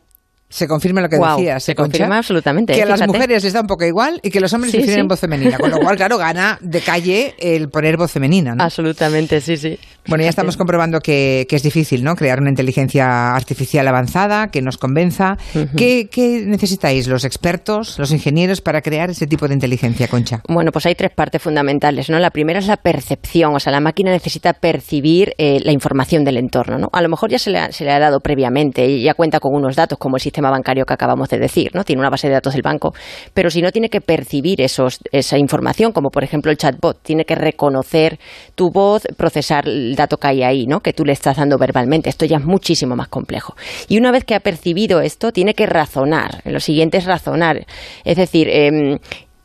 Se 0.48 0.68
confirma 0.68 1.00
lo 1.00 1.08
que 1.08 1.16
decías. 1.18 1.62
se 1.64 1.72
¿eh, 1.72 1.74
Concha? 1.74 1.90
confirma 1.98 2.18
absolutamente, 2.18 2.72
Que 2.72 2.82
a 2.82 2.86
las 2.86 3.04
mujeres 3.06 3.42
les 3.42 3.52
da 3.52 3.60
un 3.62 3.66
poco 3.66 3.84
igual 3.84 4.20
y 4.22 4.30
que 4.30 4.40
los 4.40 4.52
hombres 4.52 4.70
Sí, 4.70 4.78
prefieren 4.78 5.04
sí. 5.04 5.08
voz 5.08 5.18
femenina. 5.20 5.58
Con 5.58 5.70
lo 5.70 5.78
cual, 5.78 5.96
claro, 5.96 6.18
gana 6.18 6.56
de 6.60 6.80
calle 6.80 7.34
el 7.38 7.68
poner 7.68 7.96
voz 7.96 8.12
femenina. 8.12 8.54
¿no? 8.54 8.62
Absolutamente, 8.62 9.40
sí, 9.40 9.56
sí. 9.56 9.78
Bueno, 10.08 10.22
ya 10.22 10.30
estamos 10.30 10.56
comprobando 10.56 11.00
que, 11.00 11.46
que 11.48 11.56
es 11.56 11.62
difícil, 11.62 12.04
¿no? 12.04 12.14
Crear 12.14 12.40
una 12.40 12.50
inteligencia 12.50 13.34
artificial 13.34 13.86
avanzada 13.88 14.48
que 14.48 14.62
nos 14.62 14.78
convenza. 14.78 15.36
¿Qué, 15.76 16.08
qué 16.10 16.44
necesitáis 16.46 17.08
los 17.08 17.24
expertos, 17.24 17.98
los 17.98 18.12
ingenieros 18.12 18.60
para 18.60 18.82
crear 18.82 19.10
ese 19.10 19.26
tipo 19.26 19.48
de 19.48 19.54
inteligencia, 19.54 20.08
Concha? 20.08 20.42
Bueno, 20.48 20.70
pues 20.70 20.86
hay 20.86 20.94
tres 20.94 21.10
partes 21.14 21.42
fundamentales, 21.42 22.08
¿no? 22.08 22.18
La 22.18 22.30
primera 22.30 22.58
es 22.58 22.66
la 22.66 22.76
percepción, 22.76 23.54
o 23.54 23.60
sea, 23.60 23.72
la 23.72 23.80
máquina 23.80 24.10
necesita 24.10 24.52
percibir 24.52 25.32
eh, 25.38 25.58
la 25.64 25.72
información 25.72 26.24
del 26.24 26.36
entorno, 26.36 26.78
¿no? 26.78 26.88
A 26.92 27.02
lo 27.02 27.08
mejor 27.08 27.30
ya 27.30 27.38
se 27.38 27.50
le, 27.50 27.58
ha, 27.58 27.72
se 27.72 27.84
le 27.84 27.90
ha 27.90 27.98
dado 27.98 28.20
previamente 28.20 28.86
y 28.86 29.02
ya 29.02 29.14
cuenta 29.14 29.40
con 29.40 29.54
unos 29.54 29.74
datos 29.74 29.98
como 29.98 30.16
el 30.16 30.22
sistema 30.22 30.50
bancario 30.50 30.84
que 30.84 30.94
acabamos 30.94 31.28
de 31.28 31.38
decir, 31.38 31.70
¿no? 31.74 31.82
Tiene 31.82 32.00
una 32.00 32.10
base 32.10 32.28
de 32.28 32.34
datos 32.34 32.52
del 32.52 32.62
banco, 32.62 32.94
pero 33.34 33.50
si 33.50 33.60
no 33.60 33.72
tiene 33.72 33.88
que 33.88 34.00
percibir 34.00 34.60
esos, 34.60 35.00
esa 35.10 35.36
información, 35.38 35.92
como 35.92 36.10
por 36.10 36.22
ejemplo 36.22 36.50
el 36.50 36.58
chatbot, 36.58 37.02
tiene 37.02 37.24
que 37.24 37.34
reconocer 37.34 38.18
tu 38.54 38.70
voz, 38.70 39.02
procesar 39.16 39.66
el 39.66 39.95
dato 39.96 40.18
que 40.18 40.28
hay 40.28 40.42
ahí, 40.42 40.66
¿no? 40.66 40.80
Que 40.80 40.92
tú 40.92 41.04
le 41.04 41.12
estás 41.12 41.36
dando 41.36 41.58
verbalmente. 41.58 42.08
Esto 42.08 42.24
ya 42.24 42.36
es 42.36 42.44
muchísimo 42.44 42.96
más 42.96 43.08
complejo. 43.08 43.56
Y 43.88 43.98
una 43.98 44.12
vez 44.12 44.24
que 44.24 44.34
ha 44.34 44.40
percibido 44.40 45.00
esto, 45.00 45.32
tiene 45.32 45.54
que 45.54 45.66
razonar. 45.66 46.42
Lo 46.44 46.60
siguiente 46.60 46.98
es 46.98 47.04
razonar. 47.04 47.66
Es 48.04 48.16
decir, 48.16 48.48
em, 48.50 48.98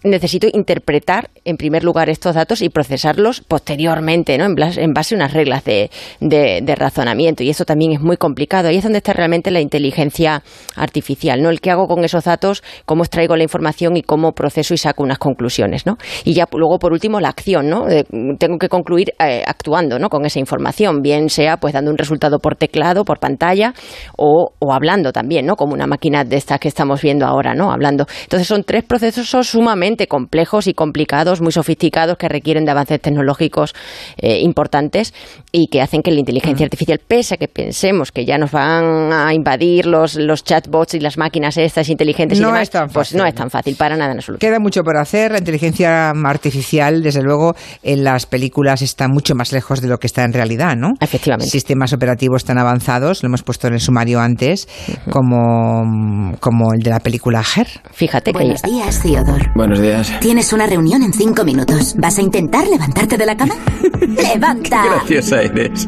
necesito 0.03 0.47
interpretar 0.51 1.29
en 1.45 1.57
primer 1.57 1.83
lugar 1.83 2.09
estos 2.09 2.35
datos 2.35 2.61
y 2.61 2.69
procesarlos 2.69 3.41
posteriormente, 3.41 4.37
¿no? 4.37 4.45
En, 4.45 4.55
blas- 4.55 4.77
en 4.77 4.93
base 4.93 5.15
a 5.15 5.17
unas 5.17 5.33
reglas 5.33 5.63
de, 5.63 5.89
de- 6.19 6.61
de 6.63 6.75
razonamiento. 6.75 7.43
Y 7.43 7.49
eso 7.49 7.65
también 7.65 7.91
es 7.93 8.01
muy 8.01 8.17
complicado. 8.17 8.67
Ahí 8.69 8.77
es 8.77 8.83
donde 8.83 8.97
está 8.97 9.13
realmente 9.13 9.51
la 9.51 9.59
inteligencia 9.61 10.43
artificial, 10.75 11.41
¿no? 11.41 11.49
El 11.49 11.61
que 11.61 11.71
hago 11.71 11.87
con 11.87 12.03
esos 12.03 12.23
datos, 12.23 12.63
cómo 12.85 13.03
extraigo 13.03 13.35
la 13.35 13.43
información 13.43 13.95
y 13.97 14.01
cómo 14.01 14.31
proceso 14.31 14.73
y 14.73 14.77
saco 14.77 15.03
unas 15.03 15.19
conclusiones, 15.19 15.85
¿no? 15.85 15.97
Y 16.23 16.33
ya 16.33 16.45
luego, 16.51 16.79
por 16.79 16.93
último, 16.93 17.19
la 17.19 17.29
acción, 17.29 17.69
¿no? 17.69 17.85
De- 17.85 18.05
tengo 18.39 18.57
que 18.57 18.69
concluir 18.69 19.13
eh, 19.19 19.43
actuando, 19.45 19.99
¿no? 19.99 20.09
Con 20.09 20.25
esa 20.25 20.39
información, 20.39 21.01
bien 21.01 21.29
sea 21.29 21.57
pues 21.57 21.73
dando 21.73 21.91
un 21.91 21.97
resultado 21.97 22.39
por 22.39 22.55
teclado, 22.55 23.05
por 23.05 23.19
pantalla 23.19 23.73
o, 24.17 24.51
o 24.57 24.73
hablando 24.73 25.11
también, 25.11 25.45
¿no? 25.45 25.55
Como 25.55 25.73
una 25.73 25.85
máquina 25.87 26.23
de 26.23 26.37
estas 26.37 26.59
que 26.59 26.67
estamos 26.67 27.01
viendo 27.01 27.25
ahora, 27.25 27.53
¿no? 27.53 27.71
Hablando. 27.71 28.05
Entonces 28.23 28.47
son 28.47 28.63
tres 28.63 28.83
procesos 28.83 29.27
sumamente 29.47 29.90
complejos 30.07 30.67
y 30.67 30.73
complicados, 30.73 31.41
muy 31.41 31.51
sofisticados, 31.51 32.17
que 32.17 32.27
requieren 32.29 32.65
de 32.65 32.71
avances 32.71 33.01
tecnológicos 33.01 33.73
eh, 34.17 34.39
importantes 34.41 35.13
y 35.51 35.67
que 35.67 35.81
hacen 35.81 36.01
que 36.01 36.11
la 36.11 36.19
inteligencia 36.19 36.65
artificial, 36.65 36.99
pese 37.07 37.35
a 37.35 37.37
que 37.37 37.47
pensemos 37.47 38.11
que 38.11 38.25
ya 38.25 38.37
nos 38.37 38.51
van 38.51 39.11
a 39.13 39.33
invadir 39.33 39.85
los, 39.85 40.15
los 40.15 40.43
chatbots 40.43 40.93
y 40.93 40.99
las 40.99 41.17
máquinas 41.17 41.57
estas 41.57 41.89
inteligentes 41.89 42.39
y 42.39 42.41
No 42.41 42.47
demás, 42.47 42.63
es 42.63 42.69
tan 42.69 42.87
pues 42.87 43.07
fácil. 43.09 43.17
no 43.17 43.25
es 43.25 43.35
tan 43.35 43.49
fácil 43.49 43.75
para 43.75 43.95
nada 43.97 44.11
en 44.11 44.17
absoluto. 44.17 44.39
Queda 44.39 44.59
mucho 44.59 44.83
por 44.83 44.97
hacer. 44.97 45.31
La 45.31 45.39
inteligencia 45.39 46.09
artificial, 46.11 47.01
desde 47.03 47.21
luego, 47.21 47.55
en 47.83 48.03
las 48.03 48.25
películas 48.25 48.81
está 48.81 49.07
mucho 49.07 49.35
más 49.35 49.51
lejos 49.51 49.81
de 49.81 49.87
lo 49.87 49.97
que 49.97 50.07
está 50.07 50.23
en 50.23 50.33
realidad, 50.33 50.75
¿no? 50.75 50.89
Efectivamente. 50.99 51.49
Sistemas 51.49 51.93
operativos 51.93 52.45
tan 52.45 52.57
avanzados, 52.57 53.23
lo 53.23 53.27
hemos 53.27 53.43
puesto 53.43 53.67
en 53.67 53.73
el 53.73 53.79
sumario 53.79 54.19
antes, 54.19 54.67
como, 55.09 56.33
como 56.39 56.73
el 56.73 56.79
de 56.81 56.89
la 56.89 56.99
película 56.99 57.41
Her. 57.55 57.67
Fíjate 57.91 58.31
que 58.31 58.37
Buenos 58.39 58.61
días, 58.61 59.01
Theodore. 59.01 59.51
Buenos 59.55 59.80
días. 59.81 60.11
Tienes 60.19 60.53
una 60.53 60.65
reunión 60.67 61.03
en 61.03 61.13
cinco 61.13 61.43
minutos. 61.43 61.95
¿Vas 61.97 62.17
a 62.17 62.21
intentar 62.21 62.67
levantarte 62.67 63.17
de 63.17 63.25
la 63.25 63.35
cama? 63.37 63.55
¡Levanta! 64.01 64.83
Graciosa 64.85 65.41
eres. 65.41 65.87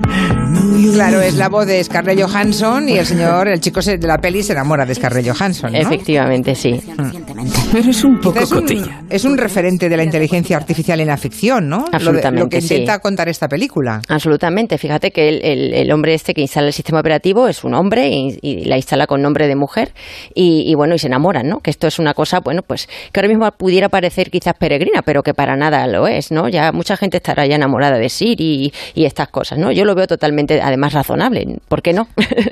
Claro, 0.93 1.21
es 1.21 1.35
la 1.35 1.49
voz 1.49 1.65
de 1.67 1.83
Scarlett 1.83 2.21
Johansson 2.21 2.87
y 2.89 2.97
el 2.97 3.05
señor, 3.05 3.47
el 3.47 3.59
chico 3.59 3.81
se- 3.81 3.97
de 3.97 4.07
la 4.07 4.19
peli 4.19 4.43
se 4.43 4.53
enamora 4.53 4.85
de 4.85 4.93
Scarlett 4.95 5.27
Johansson, 5.27 5.71
¿no? 5.71 5.77
efectivamente 5.77 6.55
sí. 6.55 6.81
Recientemente. 7.43 7.79
Eres 7.79 8.03
un 8.03 8.19
poco 8.19 8.39
es 8.39 8.51
un, 8.51 8.61
cotilla. 8.61 9.01
es 9.09 9.25
un 9.25 9.37
referente 9.37 9.89
de 9.89 9.97
la 9.97 10.03
inteligencia 10.03 10.57
artificial 10.57 10.99
en 11.01 11.07
la 11.07 11.17
ficción, 11.17 11.67
¿no? 11.67 11.77
Lo, 11.79 11.83
de- 11.85 11.89
lo 11.91 11.95
Absolutamente, 11.97 12.49
que 12.57 12.61
sí. 12.61 12.73
intenta 12.75 12.99
contar 12.99 13.29
esta 13.29 13.47
película. 13.47 14.01
Absolutamente. 14.07 14.77
Fíjate 14.77 15.11
que 15.11 15.29
el, 15.29 15.43
el- 15.43 15.73
el 15.73 15.91
hombre 15.91 16.13
este 16.13 16.33
que 16.33 16.41
instala 16.41 16.67
el 16.67 16.73
sistema 16.73 16.99
operativo 16.99 17.47
es 17.47 17.63
un 17.63 17.73
hombre 17.73 18.09
y, 18.09 18.37
y 18.41 18.65
la 18.65 18.77
instala 18.77 19.07
con 19.07 19.21
nombre 19.21 19.47
de 19.47 19.55
mujer 19.55 19.93
y, 20.33 20.63
y 20.69 20.75
bueno, 20.75 20.95
y 20.95 20.99
se 20.99 21.07
enamoran, 21.07 21.47
¿no? 21.47 21.59
Que 21.59 21.69
esto 21.71 21.87
es 21.87 21.99
una 21.99 22.13
cosa, 22.13 22.39
bueno, 22.39 22.61
pues 22.65 22.87
que 23.11 23.19
ahora 23.19 23.27
mismo 23.29 23.49
pudiera 23.51 23.89
parecer 23.89 24.29
quizás 24.29 24.53
peregrina, 24.57 25.01
pero 25.03 25.23
que 25.23 25.33
para 25.33 25.55
nada 25.55 25.85
lo 25.87 26.07
es, 26.07 26.31
¿no? 26.31 26.47
Ya 26.49 26.71
mucha 26.71 26.95
gente 26.97 27.17
estará 27.17 27.45
ya 27.45 27.55
enamorada 27.55 27.97
de 27.97 28.09
Siri 28.09 28.71
y, 28.95 29.01
y 29.01 29.05
estas 29.05 29.27
cosas, 29.29 29.57
¿no? 29.57 29.71
Yo 29.71 29.85
lo 29.85 29.95
veo 29.95 30.07
totalmente, 30.07 30.61
además, 30.61 30.93
razonable. 30.93 31.45
¿Por 31.67 31.81
qué 31.81 31.93
no? 31.93 32.07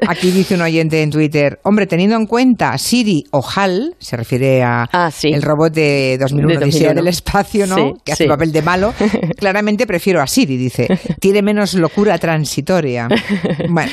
Aquí 0.08 0.32
dice 0.32 0.56
un 0.56 0.62
oyente 0.62 1.01
en 1.01 1.10
Twitter, 1.12 1.60
hombre, 1.63 1.88
teniendo 1.88 2.15
en 2.15 2.25
cuenta 2.25 2.77
Siri 2.77 3.23
o 3.32 3.41
HAL, 3.56 3.95
se 3.99 4.17
refiere 4.17 4.63
a 4.63 4.81
Ah, 4.91 5.12
sí. 5.12 5.30
el 5.30 5.41
robot 5.41 5.74
de 5.74 6.17
2001, 6.20 6.48
De 6.48 6.58
Odisea 6.65 6.94
2001. 6.94 6.94
del 6.96 7.08
espacio, 7.08 7.67
¿no? 7.67 7.76
Sí, 7.76 7.94
que 8.04 8.12
hace 8.13 8.24
sí. 8.24 8.30
papel 8.30 8.52
de 8.52 8.62
malo. 8.62 8.94
Claramente 9.38 9.86
prefiero 9.88 10.22
a 10.22 10.28
Siri, 10.28 10.58
dice. 10.58 10.88
Tiene 11.20 11.41
menos 11.41 11.74
locura 11.74 12.17
transitoria. 12.17 13.08
Bueno. 13.70 13.91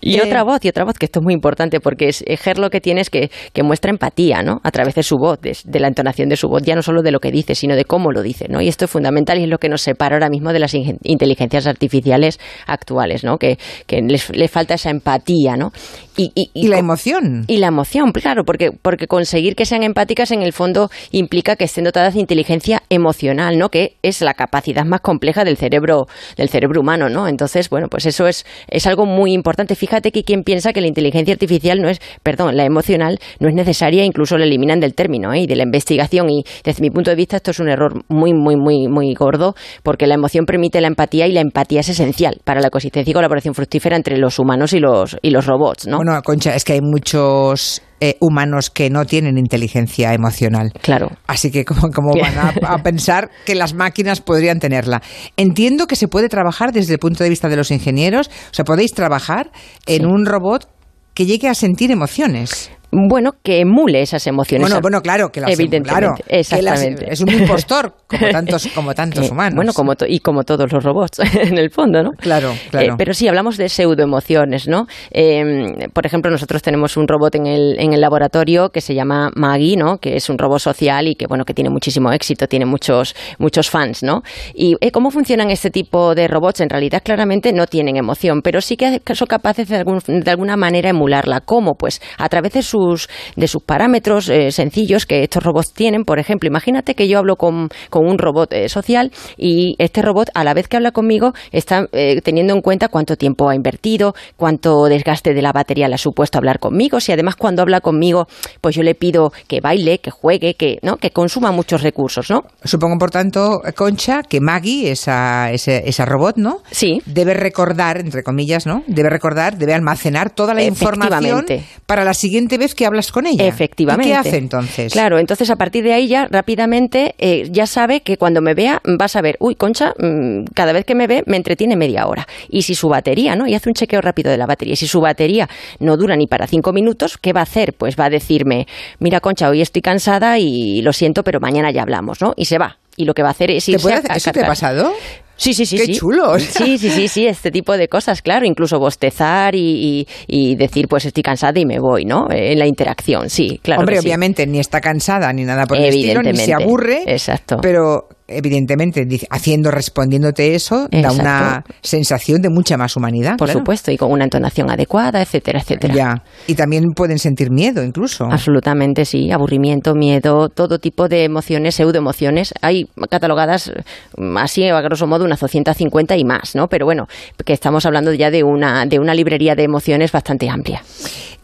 Y 0.00 0.16
eh, 0.16 0.22
otra 0.24 0.42
voz, 0.42 0.64
y 0.64 0.68
otra 0.68 0.84
voz, 0.84 0.94
que 0.98 1.06
esto 1.06 1.20
es 1.20 1.24
muy 1.24 1.34
importante, 1.34 1.80
porque 1.80 2.08
es, 2.08 2.24
Ger 2.40 2.58
lo 2.58 2.70
que 2.70 2.80
tiene 2.80 3.00
es 3.00 3.10
que, 3.10 3.30
que 3.52 3.62
muestra 3.62 3.90
empatía, 3.90 4.42
¿no? 4.42 4.60
A 4.64 4.70
través 4.70 4.94
de 4.94 5.02
su 5.02 5.16
voz, 5.16 5.40
de, 5.40 5.56
de 5.64 5.80
la 5.80 5.88
entonación 5.88 6.28
de 6.28 6.36
su 6.36 6.48
voz, 6.48 6.62
ya 6.62 6.74
no 6.74 6.82
solo 6.82 7.02
de 7.02 7.10
lo 7.10 7.20
que 7.20 7.30
dice, 7.30 7.54
sino 7.54 7.76
de 7.76 7.84
cómo 7.84 8.12
lo 8.12 8.22
dice, 8.22 8.46
¿no? 8.48 8.60
Y 8.60 8.68
esto 8.68 8.86
es 8.86 8.90
fundamental 8.90 9.38
y 9.38 9.44
es 9.44 9.48
lo 9.48 9.58
que 9.58 9.68
nos 9.68 9.82
separa 9.82 10.16
ahora 10.16 10.28
mismo 10.30 10.52
de 10.52 10.58
las 10.58 10.74
inteligencias 10.74 11.66
artificiales 11.66 12.38
actuales, 12.66 13.24
¿no? 13.24 13.36
Que, 13.38 13.58
que 13.86 14.00
les, 14.02 14.30
les 14.30 14.50
falta 14.50 14.74
esa 14.74 14.90
empatía, 14.90 15.56
¿no? 15.56 15.72
Y, 16.16 16.32
y- 16.34 16.50
y 16.54 16.66
Y 16.66 16.68
la 16.68 16.78
emoción. 16.78 17.44
y 17.46 17.58
la 17.58 17.68
emoción, 17.68 18.12
claro, 18.12 18.44
porque, 18.44 18.70
porque 18.72 19.06
conseguir 19.06 19.54
que 19.54 19.64
sean 19.66 19.82
empáticas 19.82 20.30
en 20.32 20.42
el 20.42 20.52
fondo 20.52 20.90
implica 21.12 21.56
que 21.56 21.64
estén 21.64 21.84
dotadas 21.84 22.14
de 22.14 22.20
inteligencia 22.20 22.82
emocional, 22.90 23.58
¿no? 23.58 23.68
Que 23.70 23.96
es 24.02 24.20
la 24.20 24.34
capacidad 24.34 24.84
más 24.84 25.00
compleja 25.00 25.44
del 25.44 25.56
cerebro, 25.56 26.06
del 26.36 26.48
cerebro 26.48 26.80
humano, 26.80 27.08
¿no? 27.08 27.26
Entonces, 27.28 27.70
bueno, 27.70 27.88
pues 27.88 28.06
eso 28.06 28.26
es, 28.26 28.44
es 28.68 28.86
algo 28.86 29.06
muy 29.06 29.32
importante. 29.32 29.74
Fíjate 29.74 29.89
que 30.12 30.22
quien 30.22 30.42
piensa 30.42 30.72
que 30.72 30.80
la 30.80 30.86
inteligencia 30.86 31.34
artificial 31.34 31.80
no 31.80 31.88
es, 31.88 32.00
perdón, 32.22 32.56
la 32.56 32.64
emocional 32.64 33.18
no 33.40 33.48
es 33.48 33.54
necesaria, 33.54 34.04
incluso 34.04 34.38
la 34.38 34.44
eliminan 34.44 34.80
del 34.80 34.94
término, 34.94 35.32
¿eh? 35.32 35.40
y 35.40 35.46
de 35.46 35.56
la 35.56 35.64
investigación. 35.64 36.30
Y 36.30 36.44
desde 36.64 36.80
mi 36.80 36.90
punto 36.90 37.10
de 37.10 37.16
vista 37.16 37.36
esto 37.36 37.50
es 37.50 37.60
un 37.60 37.68
error 37.68 38.02
muy, 38.08 38.32
muy, 38.32 38.56
muy, 38.56 38.88
muy 38.88 39.12
gordo, 39.14 39.54
porque 39.82 40.06
la 40.06 40.14
emoción 40.14 40.46
permite 40.46 40.80
la 40.80 40.88
empatía 40.88 41.26
y 41.26 41.32
la 41.32 41.40
empatía 41.40 41.80
es 41.80 41.88
esencial 41.88 42.40
para 42.44 42.60
la 42.60 42.70
coexistencia 42.70 43.10
y 43.10 43.14
colaboración 43.14 43.54
fructífera 43.54 43.96
entre 43.96 44.16
los 44.18 44.38
humanos 44.38 44.72
y 44.72 44.78
los, 44.78 45.16
y 45.22 45.30
los 45.30 45.46
robots, 45.46 45.86
¿no? 45.86 45.96
Bueno, 45.96 46.20
Concha, 46.22 46.54
es 46.54 46.64
que 46.64 46.74
hay 46.74 46.80
muchos 46.80 47.82
eh, 48.00 48.16
humanos 48.20 48.70
que 48.70 48.90
no 48.90 49.04
tienen 49.04 49.38
inteligencia 49.38 50.14
emocional. 50.14 50.72
Claro. 50.80 51.10
Así 51.26 51.50
que, 51.50 51.64
¿cómo, 51.64 51.90
cómo 51.94 52.12
van 52.20 52.38
a, 52.38 52.74
a 52.74 52.78
pensar 52.82 53.30
que 53.44 53.54
las 53.54 53.74
máquinas 53.74 54.20
podrían 54.20 54.58
tenerla? 54.58 55.02
Entiendo 55.36 55.86
que 55.86 55.96
se 55.96 56.08
puede 56.08 56.28
trabajar 56.28 56.72
desde 56.72 56.94
el 56.94 56.98
punto 56.98 57.24
de 57.24 57.30
vista 57.30 57.48
de 57.48 57.56
los 57.56 57.70
ingenieros. 57.70 58.28
O 58.28 58.54
sea, 58.54 58.64
podéis 58.64 58.92
trabajar 58.92 59.50
en 59.86 60.06
un 60.06 60.26
robot 60.26 60.68
que 61.14 61.26
llegue 61.26 61.48
a 61.48 61.54
sentir 61.54 61.90
emociones. 61.90 62.70
Bueno, 62.92 63.34
que 63.42 63.60
emule 63.60 64.02
esas 64.02 64.26
emociones. 64.26 64.68
Bueno, 64.68 64.80
bueno, 64.80 65.00
claro, 65.00 65.30
que 65.30 65.40
las 65.40 65.50
Evidentemente, 65.52 65.90
claro, 65.90 66.14
las- 66.28 66.40
exactamente. 66.40 67.12
es 67.12 67.20
un 67.20 67.30
impostor, 67.30 67.94
como 68.06 68.28
tantos, 68.30 68.68
como 68.74 68.94
tantos 68.94 69.26
Eh, 69.26 69.30
humanos. 69.30 69.54
Bueno, 69.54 69.72
como 69.72 69.94
to- 69.94 70.06
y 70.08 70.18
como 70.20 70.42
todos 70.44 70.72
los 70.72 70.82
robots, 70.82 71.20
en 71.34 71.58
el 71.58 71.70
fondo, 71.70 72.02
¿no? 72.02 72.10
Claro, 72.12 72.52
claro. 72.70 72.92
Eh, 72.92 72.96
pero 72.98 73.14
sí, 73.14 73.28
hablamos 73.28 73.56
de 73.56 73.68
pseudoemociones, 73.68 74.66
¿no? 74.68 74.86
Eh, 75.12 75.86
por 75.92 76.06
ejemplo, 76.06 76.30
nosotros 76.30 76.62
tenemos 76.62 76.96
un 76.96 77.06
robot 77.06 77.34
en 77.36 77.46
el, 77.46 77.76
en 77.78 77.92
el 77.92 78.00
laboratorio 78.00 78.70
que 78.70 78.80
se 78.80 78.94
llama 78.94 79.30
Maggie, 79.36 79.76
¿no? 79.76 79.98
Que 79.98 80.16
es 80.16 80.28
un 80.28 80.38
robot 80.38 80.58
social 80.60 81.06
y 81.06 81.14
que, 81.14 81.26
bueno, 81.28 81.44
que 81.44 81.54
tiene 81.54 81.70
muchísimo 81.70 82.12
éxito, 82.12 82.46
tiene 82.46 82.66
muchos, 82.66 83.14
muchos 83.38 83.70
fans, 83.70 84.02
¿no? 84.02 84.22
Y 84.54 84.76
eh, 84.80 84.90
cómo 84.90 85.10
funcionan 85.10 85.50
este 85.50 85.70
tipo 85.70 86.14
de 86.14 86.26
robots, 86.28 86.60
en 86.60 86.70
realidad 86.70 87.02
claramente 87.04 87.52
no 87.52 87.66
tienen 87.66 87.96
emoción, 87.96 88.40
pero 88.42 88.60
sí 88.60 88.76
que 88.76 89.00
son 89.14 89.26
capaces 89.26 89.68
de, 89.68 89.76
algún- 89.76 90.00
de 90.06 90.30
alguna 90.30 90.56
manera 90.56 90.90
emularla. 90.90 91.40
¿Cómo? 91.40 91.74
Pues 91.74 92.00
a 92.18 92.28
través 92.28 92.52
de 92.52 92.62
su 92.62 92.79
sus, 92.80 93.08
de 93.36 93.48
sus 93.48 93.62
parámetros 93.62 94.28
eh, 94.28 94.50
sencillos 94.52 95.06
que 95.06 95.22
estos 95.22 95.42
robots 95.42 95.72
tienen. 95.72 96.04
Por 96.04 96.18
ejemplo, 96.18 96.46
imagínate 96.48 96.94
que 96.94 97.08
yo 97.08 97.18
hablo 97.18 97.36
con, 97.36 97.68
con 97.90 98.06
un 98.06 98.18
robot 98.18 98.52
eh, 98.52 98.68
social 98.68 99.10
y 99.36 99.74
este 99.78 100.02
robot, 100.02 100.28
a 100.34 100.44
la 100.44 100.54
vez 100.54 100.68
que 100.68 100.76
habla 100.76 100.92
conmigo, 100.92 101.32
está 101.52 101.86
eh, 101.92 102.20
teniendo 102.22 102.54
en 102.54 102.60
cuenta 102.60 102.88
cuánto 102.88 103.16
tiempo 103.16 103.48
ha 103.48 103.54
invertido, 103.54 104.14
cuánto 104.36 104.84
desgaste 104.86 105.34
de 105.34 105.42
la 105.42 105.52
batería 105.52 105.88
le 105.88 105.94
ha 105.94 105.98
supuesto 105.98 106.38
hablar 106.38 106.58
conmigo. 106.58 107.00
Si 107.00 107.12
además 107.12 107.36
cuando 107.36 107.62
habla 107.62 107.80
conmigo, 107.80 108.26
pues 108.60 108.74
yo 108.76 108.82
le 108.82 108.94
pido 108.94 109.32
que 109.48 109.60
baile, 109.60 109.98
que 109.98 110.10
juegue, 110.10 110.54
que, 110.54 110.78
¿no? 110.82 110.96
que 110.96 111.10
consuma 111.10 111.52
muchos 111.52 111.82
recursos, 111.82 112.30
¿no? 112.30 112.42
Supongo, 112.64 112.98
por 112.98 113.10
tanto, 113.10 113.60
Concha, 113.76 114.22
que 114.22 114.40
Maggie, 114.40 114.90
esa, 114.90 115.50
ese- 115.50 115.82
esa 115.88 116.04
robot, 116.04 116.36
¿no? 116.36 116.58
Sí. 116.70 117.00
Debe 117.06 117.34
recordar, 117.34 117.98
entre 117.98 118.22
comillas, 118.22 118.66
¿no? 118.66 118.82
Debe 118.86 119.10
recordar, 119.10 119.58
debe 119.58 119.74
almacenar 119.74 120.30
toda 120.30 120.54
la 120.54 120.62
información 120.62 121.44
para 121.86 122.04
la 122.04 122.14
siguiente 122.14 122.58
vez 122.58 122.69
que 122.74 122.86
hablas 122.86 123.12
con 123.12 123.26
ella. 123.26 123.46
Efectivamente. 123.46 124.08
¿Y 124.08 124.12
qué 124.12 124.16
hace 124.16 124.36
entonces? 124.36 124.92
Claro, 124.92 125.18
entonces 125.18 125.50
a 125.50 125.56
partir 125.56 125.84
de 125.84 125.92
ahí 125.92 126.08
ya 126.08 126.26
rápidamente 126.30 127.14
eh, 127.18 127.48
ya 127.50 127.66
sabe 127.66 128.00
que 128.02 128.16
cuando 128.16 128.40
me 128.40 128.54
vea 128.54 128.80
va 129.00 129.04
a 129.04 129.08
saber, 129.08 129.36
uy, 129.40 129.54
Concha, 129.54 129.94
mm, 129.98 130.44
cada 130.54 130.72
vez 130.72 130.84
que 130.84 130.94
me 130.94 131.06
ve 131.06 131.22
me 131.26 131.36
entretiene 131.36 131.76
media 131.76 132.06
hora. 132.06 132.26
Y 132.48 132.62
si 132.62 132.74
su 132.74 132.88
batería, 132.88 133.36
¿no? 133.36 133.46
Y 133.46 133.54
hace 133.54 133.68
un 133.68 133.74
chequeo 133.74 134.00
rápido 134.00 134.30
de 134.30 134.36
la 134.36 134.46
batería. 134.46 134.74
Y 134.74 134.76
si 134.76 134.86
su 134.86 135.00
batería 135.00 135.48
no 135.78 135.96
dura 135.96 136.16
ni 136.16 136.26
para 136.26 136.46
cinco 136.46 136.72
minutos, 136.72 137.18
¿qué 137.18 137.32
va 137.32 137.40
a 137.40 137.44
hacer? 137.44 137.72
Pues 137.74 137.96
va 137.98 138.06
a 138.06 138.10
decirme, 138.10 138.66
mira, 138.98 139.20
Concha, 139.20 139.48
hoy 139.48 139.60
estoy 139.60 139.82
cansada 139.82 140.38
y 140.38 140.82
lo 140.82 140.92
siento, 140.92 141.22
pero 141.24 141.40
mañana 141.40 141.70
ya 141.70 141.82
hablamos, 141.82 142.20
¿no? 142.20 142.34
Y 142.36 142.46
se 142.46 142.58
va. 142.58 142.78
Y 142.96 143.04
lo 143.04 143.14
que 143.14 143.22
va 143.22 143.28
a 143.28 143.32
hacer 143.32 143.50
es 143.50 143.64
¿Te 143.64 143.72
irse 143.72 143.82
puede 143.82 143.94
a- 143.94 143.98
hacer- 143.98 144.10
a 144.12 144.16
¿Eso 144.16 144.32
te 144.32 144.40
ha 144.42 144.46
pasado? 144.46 144.92
Sí, 145.40 145.54
sí, 145.54 145.64
sí. 145.64 145.78
Qué 145.78 145.86
sí. 145.86 145.94
chulo, 145.94 146.32
o 146.32 146.38
sea. 146.38 146.66
Sí, 146.66 146.76
sí, 146.76 146.90
sí, 146.90 147.08
sí, 147.08 147.26
este 147.26 147.50
tipo 147.50 147.74
de 147.78 147.88
cosas, 147.88 148.20
claro. 148.20 148.44
Incluso 148.44 148.78
bostezar 148.78 149.54
y, 149.54 150.04
y- 150.28 150.50
y 150.52 150.54
decir, 150.56 150.86
pues 150.86 151.06
estoy 151.06 151.22
cansada 151.22 151.58
y 151.58 151.64
me 151.64 151.78
voy, 151.80 152.04
¿no? 152.04 152.26
En 152.30 152.58
la 152.58 152.66
interacción, 152.66 153.30
sí, 153.30 153.58
claro. 153.62 153.80
Hombre, 153.80 153.96
que 153.96 154.02
sí. 154.02 154.06
obviamente 154.08 154.46
ni 154.46 154.58
está 154.58 154.80
cansada 154.82 155.32
ni 155.32 155.44
nada 155.44 155.66
por 155.66 155.78
el 155.78 155.84
estilo, 155.86 156.22
ni 156.22 156.36
se 156.36 156.52
aburre. 156.52 157.04
Exacto. 157.06 157.56
Pero 157.62 158.06
evidentemente, 158.30 159.06
haciendo, 159.30 159.70
respondiéndote 159.70 160.54
eso, 160.54 160.88
da 160.90 161.12
una 161.12 161.64
sensación 161.82 162.40
de 162.40 162.48
mucha 162.48 162.76
más 162.76 162.96
humanidad. 162.96 163.36
Por 163.36 163.48
claro. 163.48 163.60
supuesto, 163.60 163.90
y 163.90 163.96
con 163.96 164.10
una 164.12 164.24
entonación 164.24 164.70
adecuada, 164.70 165.20
etcétera, 165.20 165.60
etcétera. 165.60 165.94
Ya. 165.94 166.22
Y 166.46 166.54
también 166.54 166.84
pueden 166.94 167.18
sentir 167.18 167.50
miedo, 167.50 167.82
incluso. 167.82 168.24
Absolutamente, 168.24 169.04
sí. 169.04 169.30
Aburrimiento, 169.30 169.94
miedo, 169.94 170.48
todo 170.48 170.78
tipo 170.78 171.08
de 171.08 171.24
emociones, 171.24 171.74
pseudoemociones. 171.74 172.54
Hay 172.62 172.86
catalogadas 173.10 173.72
mm, 174.16 174.36
así, 174.38 174.66
a 174.66 174.80
grosso 174.80 175.06
modo, 175.06 175.24
unas 175.24 175.40
250 175.40 176.16
y 176.16 176.24
más, 176.24 176.54
¿no? 176.54 176.68
Pero 176.68 176.86
bueno, 176.86 177.06
que 177.44 177.52
estamos 177.52 177.86
hablando 177.86 178.12
ya 178.14 178.30
de 178.30 178.42
una, 178.44 178.86
de 178.86 178.98
una 178.98 179.14
librería 179.14 179.54
de 179.54 179.64
emociones 179.64 180.12
bastante 180.12 180.48
amplia. 180.48 180.82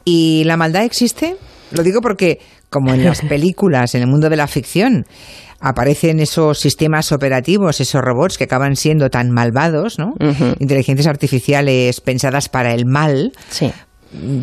¿Y 0.05 0.45
la 0.45 0.57
maldad 0.57 0.85
existe? 0.85 1.37
Lo 1.73 1.83
digo 1.83 2.01
porque, 2.01 2.39
como 2.77 2.95
en 2.95 3.05
las 3.05 3.21
películas, 3.29 3.95
en 3.95 4.03
el 4.03 4.09
mundo 4.09 4.29
de 4.29 4.37
la 4.37 4.47
ficción, 4.47 5.05
aparecen 5.61 6.21
esos 6.21 6.59
sistemas 6.61 7.13
operativos, 7.13 7.81
esos 7.81 8.03
robots 8.03 8.37
que 8.39 8.45
acaban 8.45 8.77
siendo 8.77 9.09
tan 9.09 9.31
malvados, 9.31 9.99
¿no? 9.99 10.13
Inteligencias 10.59 11.07
artificiales 11.07 12.01
pensadas 12.01 12.49
para 12.49 12.75
el 12.75 12.85
mal. 12.87 13.33
Sí. 13.49 13.73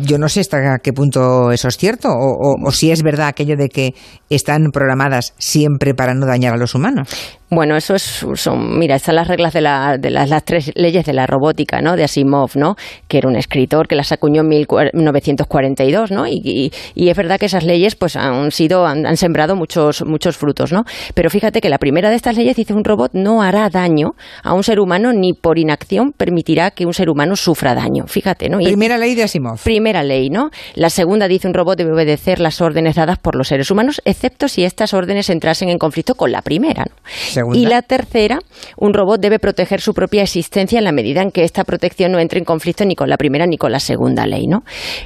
Yo 0.02 0.18
no 0.18 0.28
sé 0.28 0.40
hasta 0.40 0.78
qué 0.82 0.92
punto 0.92 1.50
eso 1.50 1.68
es 1.68 1.76
cierto, 1.78 2.08
o, 2.08 2.32
o- 2.52 2.68
o 2.68 2.70
si 2.70 2.90
es 2.90 3.02
verdad 3.02 3.28
aquello 3.28 3.56
de 3.56 3.68
que 3.70 3.94
están 4.28 4.70
programadas 4.72 5.32
siempre 5.38 5.94
para 5.94 6.14
no 6.14 6.26
dañar 6.26 6.52
a 6.52 6.56
los 6.58 6.74
humanos. 6.74 7.08
Bueno, 7.54 7.76
eso 7.76 7.94
es, 7.94 8.24
son, 8.34 8.78
mira, 8.78 8.96
están 8.96 9.14
las 9.16 9.28
reglas 9.28 9.52
de, 9.52 9.60
la, 9.60 9.96
de 9.98 10.10
las, 10.10 10.28
las 10.28 10.44
tres 10.44 10.72
leyes 10.74 11.04
de 11.06 11.12
la 11.12 11.26
robótica, 11.26 11.80
¿no? 11.80 11.96
De 11.96 12.04
Asimov, 12.04 12.50
¿no? 12.56 12.76
Que 13.08 13.18
era 13.18 13.28
un 13.28 13.36
escritor 13.36 13.86
que 13.86 13.94
las 13.94 14.10
acuñó 14.12 14.40
en 14.42 14.48
1942, 14.48 16.10
¿no? 16.10 16.26
Y, 16.26 16.40
y- 16.44 16.72
y 16.94 17.08
es 17.08 17.16
verdad 17.16 17.38
que 17.38 17.46
esas 17.46 17.64
leyes, 17.64 17.94
pues, 17.96 18.16
han 18.16 18.50
sido, 18.50 18.86
han, 18.86 19.06
han 19.06 19.16
sembrado 19.16 19.56
muchos, 19.56 20.04
muchos 20.04 20.36
frutos, 20.36 20.72
¿no? 20.72 20.84
Pero 21.14 21.30
fíjate 21.30 21.60
que 21.60 21.68
la 21.68 21.78
primera 21.78 22.10
de 22.10 22.16
estas 22.16 22.36
leyes 22.36 22.56
dice 22.56 22.74
un 22.74 22.84
robot 22.84 23.12
no 23.14 23.42
hará 23.42 23.68
daño 23.70 24.14
a 24.42 24.52
un 24.54 24.62
ser 24.64 24.80
humano 24.80 25.12
ni 25.12 25.32
por 25.32 25.58
inacción 25.58 26.12
permitirá 26.12 26.70
que 26.70 26.86
un 26.86 26.94
ser 26.94 27.08
humano 27.10 27.36
sufra 27.36 27.74
daño. 27.74 28.06
Fíjate, 28.06 28.48
¿no? 28.48 28.60
Y- 28.60 28.64
Primera 28.64 28.98
ley 28.98 29.14
de 29.14 29.22
Asimov. 29.24 29.60
Primera 29.62 30.02
ley, 30.02 30.30
¿no? 30.30 30.50
La 30.74 30.90
segunda 30.90 31.28
dice 31.28 31.46
un 31.46 31.54
robot 31.54 31.78
debe 31.78 31.92
obedecer 31.92 32.40
las 32.40 32.60
órdenes 32.60 32.96
dadas 32.96 33.18
por 33.18 33.36
los 33.36 33.48
seres 33.48 33.70
humanos, 33.70 34.00
excepto 34.04 34.48
si 34.48 34.64
estas 34.64 34.94
órdenes 34.94 35.30
entrasen 35.30 35.68
en 35.68 35.78
conflicto 35.78 36.14
con 36.14 36.32
la 36.32 36.42
primera. 36.42 36.84
¿no? 36.88 36.94
Y 37.52 37.66
la 37.66 37.82
tercera, 37.82 38.38
un 38.76 38.94
robot 38.94 39.20
debe 39.20 39.38
proteger 39.38 39.80
su 39.80 39.92
propia 39.92 40.22
existencia 40.22 40.78
en 40.78 40.84
la 40.84 40.92
medida 40.92 41.22
en 41.22 41.30
que 41.30 41.44
esta 41.44 41.64
protección 41.64 42.12
no 42.12 42.18
entre 42.18 42.38
en 42.38 42.44
conflicto 42.44 42.84
ni 42.84 42.94
con 42.94 43.08
la 43.08 43.16
primera 43.16 43.46
ni 43.46 43.56
con 43.56 43.72
la 43.72 43.80
segunda 43.80 44.26
ley, 44.26 44.46
¿no? 44.46 44.62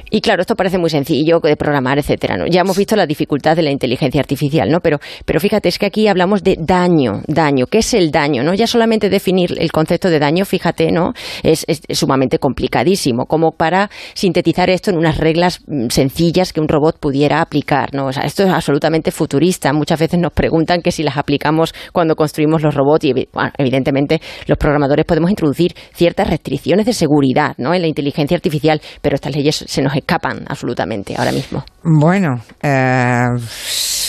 Y 0.09 0.21
claro, 0.21 0.41
esto 0.41 0.55
parece 0.55 0.77
muy 0.77 0.89
sencillo 0.89 1.39
de 1.39 1.55
programar, 1.55 1.99
etcétera, 1.99 2.37
¿no? 2.37 2.45
Ya 2.47 2.61
hemos 2.61 2.77
visto 2.77 2.95
la 2.95 3.05
dificultad 3.05 3.55
de 3.55 3.63
la 3.63 3.71
inteligencia 3.71 4.19
artificial, 4.19 4.69
¿no? 4.69 4.79
Pero, 4.79 4.99
pero 5.25 5.39
fíjate, 5.39 5.69
es 5.69 5.77
que 5.79 5.85
aquí 5.85 6.07
hablamos 6.07 6.43
de 6.43 6.57
daño, 6.59 7.21
daño. 7.27 7.65
¿Qué 7.67 7.79
es 7.79 7.93
el 7.93 8.11
daño, 8.11 8.43
no? 8.43 8.53
Ya 8.53 8.67
solamente 8.67 9.09
definir 9.09 9.55
el 9.59 9.71
concepto 9.71 10.09
de 10.09 10.19
daño, 10.19 10.45
fíjate, 10.45 10.91
¿no? 10.91 11.13
Es, 11.43 11.65
es 11.67 11.81
sumamente 11.97 12.39
complicadísimo, 12.39 13.25
como 13.25 13.51
para 13.51 13.89
sintetizar 14.13 14.69
esto 14.69 14.91
en 14.91 14.97
unas 14.97 15.17
reglas 15.17 15.61
mm, 15.67 15.89
sencillas 15.89 16.53
que 16.53 16.61
un 16.61 16.67
robot 16.67 16.99
pudiera 16.99 17.41
aplicar, 17.41 17.93
¿no? 17.93 18.09
Esto 18.09 18.43
es 18.43 18.49
absolutamente 18.49 19.11
futurista. 19.11 19.73
Muchas 19.73 19.99
veces 19.99 20.19
nos 20.19 20.33
preguntan 20.33 20.81
que 20.81 20.91
si 20.91 21.03
las 21.03 21.17
aplicamos 21.17 21.73
cuando 21.93 22.15
construimos 22.19 22.61
los 22.61 22.75
robots 22.75 23.05
y 23.05 23.13
evidentemente 23.57 24.19
los 24.45 24.57
programadores 24.57 25.05
podemos 25.05 25.29
introducir 25.29 25.73
ciertas 25.93 26.29
restricciones 26.29 26.85
de 26.85 26.91
seguridad, 26.91 27.55
¿no? 27.57 27.73
En 27.73 27.81
la 27.81 27.87
inteligencia 27.87 28.35
artificial, 28.35 28.81
pero 29.01 29.15
estas 29.15 29.33
leyes 29.33 29.63
se 29.65 29.81
nos 29.81 29.95
escapan 29.95 30.43
absolutamente 30.49 31.15
ahora 31.17 31.31
mismo. 31.31 31.63
Bueno, 31.81 32.41
eh, 32.61 33.23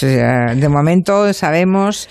eh, 0.02 0.56
de 0.56 0.68
momento 0.68 1.32
sabemos 1.32 2.08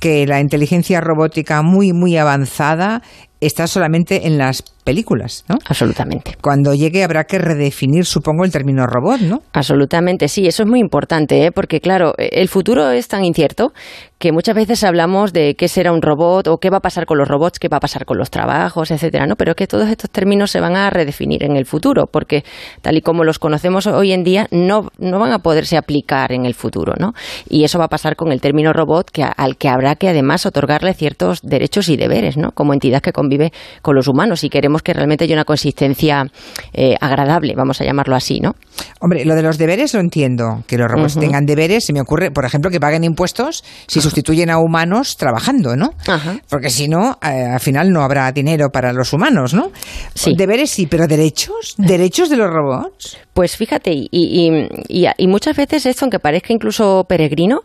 que 0.00 0.26
la 0.26 0.40
inteligencia 0.40 1.02
robótica 1.02 1.60
muy, 1.60 1.92
muy 1.92 2.16
avanzada 2.16 3.02
está 3.42 3.66
solamente 3.66 4.26
en 4.26 4.38
las 4.38 4.62
películas, 4.84 5.44
¿no? 5.48 5.56
Absolutamente. 5.68 6.36
Cuando 6.40 6.74
llegue 6.74 7.04
habrá 7.04 7.24
que 7.24 7.38
redefinir, 7.38 8.04
supongo, 8.04 8.44
el 8.44 8.52
término 8.52 8.86
robot, 8.86 9.20
¿no? 9.20 9.42
Absolutamente, 9.52 10.28
sí, 10.28 10.46
eso 10.46 10.62
es 10.64 10.68
muy 10.68 10.80
importante, 10.80 11.46
¿eh? 11.46 11.52
porque 11.52 11.80
claro, 11.80 12.14
el 12.18 12.48
futuro 12.48 12.90
es 12.90 13.08
tan 13.08 13.24
incierto 13.24 13.72
que 14.18 14.30
muchas 14.30 14.54
veces 14.54 14.84
hablamos 14.84 15.32
de 15.32 15.56
qué 15.56 15.66
será 15.66 15.92
un 15.92 16.00
robot 16.00 16.46
o 16.46 16.58
qué 16.58 16.70
va 16.70 16.76
a 16.76 16.80
pasar 16.80 17.06
con 17.06 17.18
los 17.18 17.26
robots, 17.26 17.58
qué 17.58 17.68
va 17.68 17.78
a 17.78 17.80
pasar 17.80 18.04
con 18.04 18.18
los 18.18 18.30
trabajos, 18.30 18.92
etcétera, 18.92 19.26
¿no? 19.26 19.34
Pero 19.34 19.56
que 19.56 19.66
todos 19.66 19.88
estos 19.88 20.10
términos 20.10 20.52
se 20.52 20.60
van 20.60 20.76
a 20.76 20.90
redefinir 20.90 21.42
en 21.42 21.56
el 21.56 21.66
futuro, 21.66 22.06
porque 22.06 22.44
tal 22.82 22.96
y 22.96 23.00
como 23.00 23.24
los 23.24 23.40
conocemos 23.40 23.88
hoy 23.88 24.12
en 24.12 24.22
día, 24.22 24.46
no, 24.52 24.90
no 24.98 25.18
van 25.18 25.32
a 25.32 25.40
poderse 25.40 25.76
aplicar 25.76 26.30
en 26.30 26.46
el 26.46 26.54
futuro, 26.54 26.94
¿no? 27.00 27.14
Y 27.48 27.64
eso 27.64 27.80
va 27.80 27.86
a 27.86 27.88
pasar 27.88 28.14
con 28.14 28.30
el 28.30 28.40
término 28.40 28.72
robot, 28.72 29.10
que, 29.10 29.24
al 29.24 29.56
que 29.56 29.68
habrá 29.68 29.96
que 29.96 30.08
además 30.08 30.46
otorgarle 30.46 30.94
ciertos 30.94 31.40
derechos 31.42 31.88
y 31.88 31.96
deberes, 31.96 32.36
¿no? 32.36 32.52
Como 32.52 32.74
entidad 32.74 33.00
que 33.00 33.12
convive 33.12 33.52
con 33.82 33.96
los 33.96 34.06
humanos 34.06 34.44
y 34.44 34.50
queremos 34.50 34.71
que 34.80 34.94
realmente 34.94 35.24
haya 35.24 35.34
una 35.34 35.44
consistencia 35.44 36.24
eh, 36.72 36.94
agradable, 36.98 37.52
vamos 37.54 37.78
a 37.82 37.84
llamarlo 37.84 38.16
así, 38.16 38.40
¿no? 38.40 38.54
Hombre, 39.00 39.26
lo 39.26 39.34
de 39.34 39.42
los 39.42 39.58
deberes 39.58 39.92
lo 39.92 40.00
entiendo, 40.00 40.64
que 40.66 40.78
los 40.78 40.90
robots 40.90 41.18
tengan 41.18 41.44
deberes, 41.44 41.84
se 41.84 41.92
me 41.92 42.00
ocurre, 42.00 42.30
por 42.30 42.46
ejemplo, 42.46 42.70
que 42.70 42.80
paguen 42.80 43.04
impuestos 43.04 43.62
si 43.86 44.00
sustituyen 44.00 44.48
a 44.48 44.58
humanos 44.58 45.18
trabajando, 45.18 45.76
¿no? 45.76 45.90
Ajá. 46.06 46.36
Porque 46.48 46.70
si 46.70 46.88
no, 46.88 47.18
eh, 47.22 47.26
al 47.52 47.60
final 47.60 47.90
no 47.92 48.00
habrá 48.02 48.32
dinero 48.32 48.70
para 48.70 48.94
los 48.94 49.12
humanos, 49.12 49.52
¿no? 49.52 49.72
Sí. 50.14 50.34
Deberes 50.34 50.70
sí, 50.70 50.86
pero 50.86 51.06
derechos, 51.06 51.74
derechos 51.76 52.30
de 52.30 52.36
los 52.36 52.48
robots. 52.48 53.18
Pues 53.34 53.56
fíjate, 53.56 53.90
y, 53.92 54.08
y- 54.10 54.68
y- 54.88 55.06
y 55.18 55.26
muchas 55.26 55.56
veces 55.56 55.84
esto, 55.84 56.04
aunque 56.04 56.18
parezca 56.20 56.52
incluso 56.52 57.04
peregrino, 57.08 57.60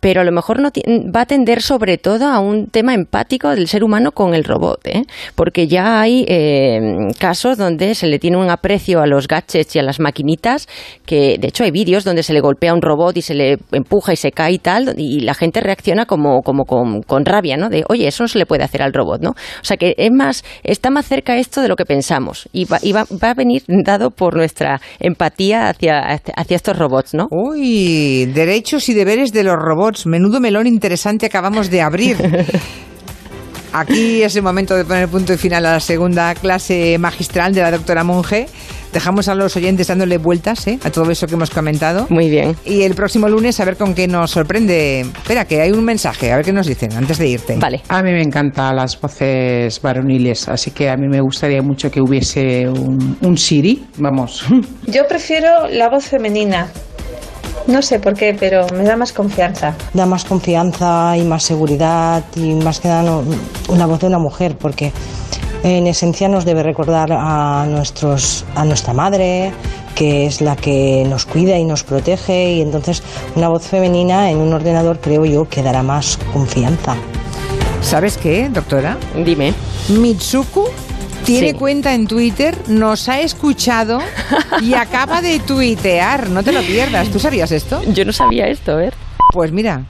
pero 0.00 0.22
a 0.22 0.24
lo 0.24 0.32
mejor 0.32 0.60
no 0.60 0.70
ti- 0.70 0.82
va 1.14 1.22
a 1.22 1.26
tender 1.26 1.62
sobre 1.62 1.98
todo 1.98 2.26
a 2.26 2.40
un 2.40 2.66
tema 2.68 2.94
empático 2.94 3.50
del 3.50 3.68
ser 3.68 3.84
humano 3.84 4.12
con 4.12 4.34
el 4.34 4.44
robot, 4.44 4.80
¿eh? 4.86 5.02
porque 5.34 5.68
ya 5.68 6.00
hay 6.00 6.24
eh, 6.26 6.80
casos 7.18 7.58
donde 7.58 7.94
se 7.94 8.06
le 8.06 8.18
tiene 8.18 8.38
un 8.38 8.50
aprecio 8.50 9.00
a 9.00 9.06
los 9.06 9.28
gadgets 9.28 9.76
y 9.76 9.78
a 9.78 9.82
las 9.82 10.00
maquinitas, 10.00 10.68
que 11.04 11.36
de 11.38 11.48
hecho 11.48 11.64
hay 11.64 11.70
vídeos 11.70 12.04
donde 12.04 12.22
se 12.22 12.32
le 12.32 12.40
golpea 12.40 12.70
a 12.70 12.74
un 12.74 12.82
robot 12.82 13.16
y 13.16 13.22
se 13.22 13.34
le 13.34 13.58
empuja 13.72 14.12
y 14.12 14.16
se 14.16 14.32
cae 14.32 14.52
y 14.52 14.58
tal, 14.58 14.94
y 14.96 15.20
la 15.20 15.34
gente 15.34 15.60
reacciona 15.60 16.06
como, 16.06 16.40
como 16.42 16.64
con, 16.64 17.02
con 17.02 17.24
rabia, 17.24 17.56
¿no? 17.56 17.68
De, 17.68 17.84
oye, 17.88 18.06
eso 18.08 18.24
no 18.24 18.28
se 18.28 18.38
le 18.38 18.46
puede 18.46 18.64
hacer 18.64 18.82
al 18.82 18.92
robot, 18.92 19.20
¿no? 19.22 19.30
O 19.30 19.64
sea 19.64 19.76
que 19.76 19.94
es 19.98 20.10
más, 20.10 20.44
está 20.62 20.90
más 20.90 21.06
cerca 21.06 21.36
esto 21.36 21.60
de 21.60 21.68
lo 21.68 21.76
que 21.76 21.84
pensamos, 21.84 22.48
y 22.52 22.64
va, 22.64 22.78
y 22.82 22.92
va, 22.92 23.04
va 23.22 23.30
a 23.30 23.34
venir 23.34 23.62
dado 23.68 24.10
por 24.10 24.36
nuestra 24.36 24.80
empatía 24.98 25.68
hacia, 25.68 26.00
hacia 26.00 26.56
estos 26.56 26.78
robots, 26.78 27.14
¿no? 27.14 27.26
Uy, 27.30 28.26
derechos 28.26 28.88
y 28.88 28.94
deberes 28.94 29.32
de 29.32 29.44
los 29.44 29.56
robots. 29.56 29.89
Menudo 30.06 30.40
melón 30.40 30.66
interesante 30.66 31.26
acabamos 31.26 31.70
de 31.70 31.82
abrir. 31.82 32.16
Aquí 33.72 34.22
es 34.22 34.34
el 34.34 34.42
momento 34.42 34.74
de 34.74 34.84
poner 34.84 35.08
punto 35.08 35.32
y 35.32 35.36
final 35.36 35.64
a 35.66 35.72
la 35.72 35.80
segunda 35.80 36.34
clase 36.34 36.98
magistral 36.98 37.54
de 37.54 37.62
la 37.62 37.70
doctora 37.70 38.02
Monge. 38.02 38.48
Dejamos 38.92 39.28
a 39.28 39.36
los 39.36 39.54
oyentes 39.56 39.86
dándole 39.86 40.18
vueltas 40.18 40.66
¿eh? 40.66 40.80
a 40.82 40.90
todo 40.90 41.08
eso 41.12 41.28
que 41.28 41.34
hemos 41.34 41.50
comentado. 41.50 42.08
Muy 42.10 42.28
bien. 42.28 42.56
Y 42.64 42.82
el 42.82 42.94
próximo 42.94 43.28
lunes 43.28 43.60
a 43.60 43.64
ver 43.64 43.76
con 43.76 43.94
qué 43.94 44.08
nos 44.08 44.32
sorprende. 44.32 45.02
Espera, 45.02 45.44
que 45.44 45.60
hay 45.60 45.70
un 45.70 45.84
mensaje, 45.84 46.32
a 46.32 46.36
ver 46.36 46.44
qué 46.44 46.52
nos 46.52 46.66
dicen 46.66 46.92
antes 46.94 47.18
de 47.18 47.28
irte. 47.28 47.56
Vale. 47.56 47.82
A 47.88 48.02
mí 48.02 48.10
me 48.10 48.22
encantan 48.22 48.74
las 48.74 49.00
voces 49.00 49.80
varoniles, 49.80 50.48
así 50.48 50.72
que 50.72 50.90
a 50.90 50.96
mí 50.96 51.06
me 51.08 51.20
gustaría 51.20 51.62
mucho 51.62 51.88
que 51.88 52.00
hubiese 52.00 52.68
un, 52.68 53.16
un 53.22 53.38
Siri, 53.38 53.86
vamos. 53.98 54.44
Yo 54.88 55.06
prefiero 55.08 55.68
la 55.68 55.88
voz 55.88 56.06
femenina, 56.06 56.66
No 57.70 57.82
sé 57.82 58.00
por 58.00 58.14
qué, 58.14 58.36
pero 58.38 58.66
me 58.74 58.82
da 58.84 58.96
más 58.96 59.12
confianza. 59.12 59.74
Da 59.94 60.04
más 60.06 60.24
confianza 60.24 61.16
y 61.16 61.22
más 61.22 61.42
seguridad 61.44 62.24
y 62.34 62.54
más 62.54 62.80
que 62.80 62.88
nada 62.88 63.02
no- 63.02 63.22
voz 63.86 64.00
de 64.00 64.06
una 64.06 64.18
mujer, 64.18 64.56
porque 64.58 64.92
en 65.62 65.86
esencia 65.86 66.28
nos 66.28 66.44
debe 66.44 66.62
recordar 66.62 67.10
a, 67.12 67.66
nuestros, 67.68 68.44
a 68.56 68.64
nuestra 68.64 68.92
madre, 68.92 69.52
que 69.94 70.26
es 70.26 70.40
la 70.40 70.56
que 70.56 71.04
nos 71.08 71.26
cuida 71.26 71.56
y 71.58 71.64
nos 71.64 71.84
protege, 71.84 72.54
y 72.54 72.60
entonces 72.60 73.02
una 73.36 73.48
voz 73.48 73.62
femenina 73.66 74.30
en 74.30 74.38
un 74.38 74.52
ordenador 74.52 74.98
creo 75.00 75.24
yo 75.24 75.48
que 75.48 75.62
dará 75.62 75.82
más 75.82 76.18
confianza. 76.32 76.96
¿Sabes 77.82 78.16
qué, 78.16 78.48
doctora? 78.48 78.96
Dime. 79.24 79.54
Mitsuku 79.88 80.64
tiene 81.32 81.50
Sí. 81.52 81.54
cuenta 81.54 81.94
en 81.94 82.06
Twitter, 82.06 82.56
nos 82.68 83.08
ha 83.08 83.20
escuchado 83.20 84.00
y 84.60 84.74
acaba 84.74 85.20
de 85.22 85.38
tuitear. 85.40 86.28
No 86.30 86.42
te 86.42 86.52
lo 86.52 86.60
pierdas. 86.62 87.08
¿Tú 87.10 87.18
sabías 87.18 87.50
esto? 87.52 87.82
Yo 87.92 88.04
no 88.04 88.12
sabía 88.12 88.48
esto, 88.48 88.76
¿ver? 88.76 88.94
Pues 89.32 89.52
mira, 89.52 89.84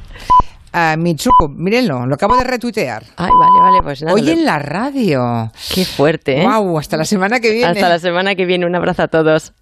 a 0.73 0.97
Mitsuku, 0.97 1.49
mírenlo, 1.49 2.07
lo 2.07 2.15
acabo 2.15 2.37
de 2.37 2.45
retuitear. 2.45 3.03
Ay, 3.17 3.31
vale, 3.39 3.61
vale, 3.61 3.83
pues 3.83 4.03
nada. 4.03 4.15
Hoy 4.15 4.23
lo- 4.23 4.33
en 4.33 4.45
la 4.45 4.59
radio. 4.59 5.51
Qué 5.75 5.85
fuerte, 5.85 6.43
¿eh? 6.43 6.47
Wow, 6.47 6.79
hasta 6.79 6.97
la 6.97 7.05
semana 7.05 7.41
que 7.41 7.51
viene. 7.51 7.67
Hasta 7.67 7.89
la 7.89 7.99
semana 7.99 8.35
que 8.35 8.45
viene. 8.45 8.67
Un 8.67 8.75
abrazo 8.75 9.03
a 9.03 9.09
todos. 9.09 9.53